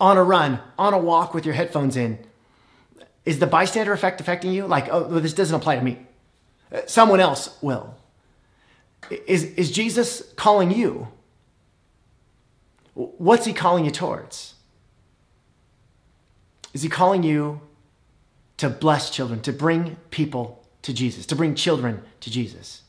on 0.01 0.17
a 0.17 0.23
run, 0.23 0.59
on 0.77 0.93
a 0.93 0.99
walk 0.99 1.33
with 1.33 1.45
your 1.45 1.55
headphones 1.55 1.95
in, 1.95 2.19
is 3.23 3.39
the 3.39 3.47
bystander 3.47 3.93
effect 3.93 4.19
affecting 4.19 4.51
you? 4.51 4.67
Like, 4.67 4.89
oh, 4.91 5.21
this 5.21 5.31
doesn't 5.31 5.55
apply 5.55 5.77
to 5.77 5.81
me. 5.81 6.07
Someone 6.87 7.19
else 7.19 7.57
will. 7.61 7.95
Is, 9.09 9.43
is 9.43 9.71
Jesus 9.71 10.23
calling 10.35 10.71
you? 10.71 11.07
What's 12.93 13.45
he 13.45 13.53
calling 13.53 13.85
you 13.85 13.91
towards? 13.91 14.55
Is 16.73 16.81
he 16.81 16.89
calling 16.89 17.23
you 17.23 17.61
to 18.57 18.69
bless 18.69 19.09
children, 19.09 19.41
to 19.41 19.51
bring 19.51 19.97
people 20.11 20.63
to 20.83 20.93
Jesus, 20.93 21.25
to 21.27 21.35
bring 21.35 21.55
children 21.55 22.03
to 22.21 22.31
Jesus? 22.31 22.83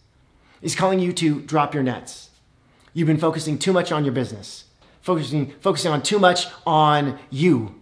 He's 0.61 0.77
calling 0.77 1.01
you 1.01 1.13
to 1.15 1.41
drop 1.41 1.75
your 1.75 1.83
nets. 1.83 2.31
You've 2.95 3.09
been 3.09 3.19
focusing 3.19 3.59
too 3.59 3.73
much 3.73 3.91
on 3.91 4.05
your 4.05 4.13
business, 4.13 4.65
focusing, 5.01 5.55
focusing 5.61 5.91
on 5.91 6.03
too 6.03 6.21
much 6.21 6.47
on 6.67 7.19
you. 7.31 7.81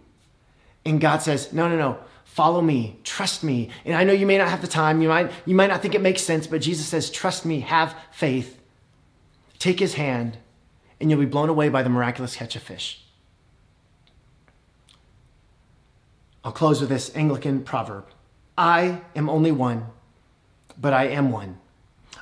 And 0.83 0.99
God 0.99 1.21
says, 1.21 1.53
no, 1.53 1.69
no, 1.69 1.77
no 1.77 1.99
follow 2.31 2.61
me. 2.61 2.97
Trust 3.03 3.43
me. 3.43 3.69
And 3.83 3.93
i 3.93 4.05
know 4.05 4.13
you 4.13 4.25
may 4.25 4.37
not 4.37 4.47
have 4.47 4.61
the 4.61 4.67
time. 4.67 5.01
You 5.01 5.09
might 5.09 5.31
you 5.45 5.53
might 5.53 5.67
not 5.67 5.81
think 5.81 5.95
it 5.95 6.01
makes 6.01 6.21
sense 6.21 6.47
but 6.47 6.61
jesus 6.61 6.87
says 6.87 7.09
trust 7.09 7.45
me. 7.45 7.59
Have 7.59 7.95
faith. 8.11 8.59
Take 9.59 9.79
his 9.79 9.95
hand 9.95 10.37
and 10.99 11.09
you'll 11.09 11.19
be 11.19 11.25
blown 11.25 11.49
away 11.49 11.67
by 11.67 11.83
the 11.83 11.89
miraculous 11.89 12.35
catch 12.35 12.55
of 12.55 12.63
fish. 12.63 13.03
I'll 16.43 16.53
close 16.53 16.79
with 16.79 16.89
this 16.89 17.13
anglican 17.15 17.63
proverb. 17.63 18.05
I 18.57 19.01
am 19.15 19.29
only 19.29 19.51
one 19.51 19.87
but 20.77 20.93
i 20.93 21.07
am 21.07 21.31
one. 21.31 21.59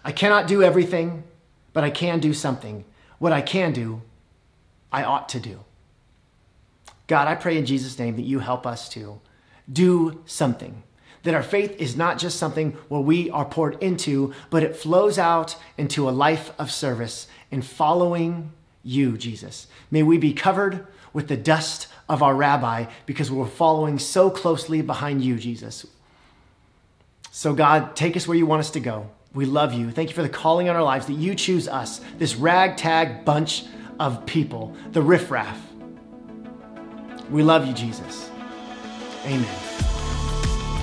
I 0.03 0.11
cannot 0.11 0.47
do 0.47 0.63
everything 0.63 1.23
but 1.71 1.83
i 1.83 1.91
can 1.91 2.19
do 2.19 2.33
something. 2.33 2.83
What 3.19 3.31
i 3.31 3.41
can 3.41 3.73
do 3.73 4.01
i 4.91 5.03
ought 5.03 5.29
to 5.29 5.39
do. 5.39 5.59
God 7.05 7.27
i 7.27 7.35
pray 7.35 7.59
in 7.59 7.67
jesus 7.67 7.99
name 7.99 8.15
that 8.15 8.25
you 8.25 8.39
help 8.39 8.65
us 8.65 8.89
to 8.89 9.21
do 9.71 10.21
something. 10.25 10.83
That 11.23 11.33
our 11.33 11.43
faith 11.43 11.75
is 11.79 11.97
not 11.97 12.17
just 12.17 12.37
something 12.37 12.71
where 12.87 13.01
we 13.01 13.29
are 13.29 13.45
poured 13.45 13.81
into, 13.83 14.33
but 14.49 14.63
it 14.63 14.75
flows 14.75 15.19
out 15.19 15.57
into 15.77 16.07
a 16.07 16.11
life 16.11 16.51
of 16.57 16.71
service 16.71 17.27
in 17.51 17.61
following 17.61 18.51
you, 18.83 19.17
Jesus. 19.17 19.67
May 19.91 20.03
we 20.03 20.17
be 20.17 20.33
covered 20.33 20.87
with 21.11 21.27
the 21.27 21.37
dust 21.37 21.87
of 22.07 22.23
our 22.23 22.35
rabbi 22.35 22.85
because 23.05 23.29
we're 23.29 23.45
following 23.45 23.99
so 23.99 24.29
closely 24.29 24.81
behind 24.81 25.23
you, 25.23 25.37
Jesus. 25.37 25.85
So, 27.31 27.53
God, 27.53 27.95
take 27.95 28.15
us 28.17 28.27
where 28.27 28.37
you 28.37 28.45
want 28.45 28.61
us 28.61 28.71
to 28.71 28.79
go. 28.79 29.09
We 29.33 29.45
love 29.45 29.73
you. 29.73 29.91
Thank 29.91 30.09
you 30.09 30.15
for 30.15 30.23
the 30.23 30.29
calling 30.29 30.69
on 30.69 30.75
our 30.75 30.83
lives 30.83 31.05
that 31.05 31.13
you 31.13 31.35
choose 31.35 31.67
us, 31.67 32.01
this 32.17 32.35
ragtag 32.35 33.25
bunch 33.25 33.65
of 33.99 34.25
people, 34.25 34.75
the 34.91 35.01
riffraff. 35.01 35.59
We 37.29 37.43
love 37.43 37.67
you, 37.67 37.73
Jesus. 37.73 38.28
Amen. 39.25 39.79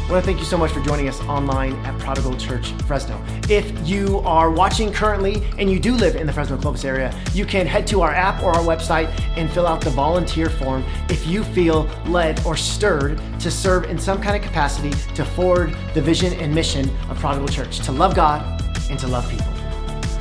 I 0.07 0.13
want 0.13 0.23
to 0.23 0.27
thank 0.27 0.39
you 0.39 0.45
so 0.45 0.57
much 0.57 0.71
for 0.71 0.81
joining 0.83 1.09
us 1.09 1.21
online 1.23 1.73
at 1.85 1.99
Prodigal 1.99 2.37
Church 2.37 2.71
Fresno. 2.85 3.21
If 3.49 3.89
you 3.89 4.21
are 4.21 4.53
watching 4.53 4.93
currently 4.93 5.43
and 5.59 5.69
you 5.69 5.81
do 5.81 5.95
live 5.95 6.15
in 6.15 6.29
the 6.29 6.33
Fresno 6.33 6.57
Clovis 6.57 6.85
area, 6.85 7.13
you 7.35 7.45
can 7.45 7.67
head 7.67 7.89
to 7.89 8.03
our 8.03 8.13
app 8.13 8.41
or 8.41 8.53
our 8.53 8.63
website 8.63 9.09
and 9.37 9.51
fill 9.51 9.67
out 9.67 9.81
the 9.81 9.91
volunteer 9.91 10.49
form 10.49 10.85
if 11.09 11.27
you 11.27 11.43
feel 11.43 11.87
led 12.07 12.39
or 12.47 12.57
stirred 12.57 13.21
to 13.41 13.51
serve 13.51 13.91
in 13.91 13.99
some 13.99 14.23
kind 14.23 14.37
of 14.37 14.43
capacity 14.43 14.93
to 15.15 15.25
forward 15.25 15.77
the 15.95 16.01
vision 16.01 16.33
and 16.35 16.55
mission 16.55 16.89
of 17.09 17.19
Prodigal 17.19 17.49
Church, 17.49 17.81
to 17.81 17.91
love 17.91 18.15
God 18.15 18.63
and 18.89 19.01
to 19.01 19.09
love 19.09 19.29
people. 19.29 19.53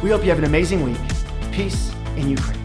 We 0.02 0.10
hope 0.10 0.24
you 0.24 0.30
have 0.30 0.40
an 0.40 0.46
amazing 0.46 0.82
week. 0.84 0.98
Peace 1.52 1.92
in 2.16 2.28
Ukraine. 2.28 2.65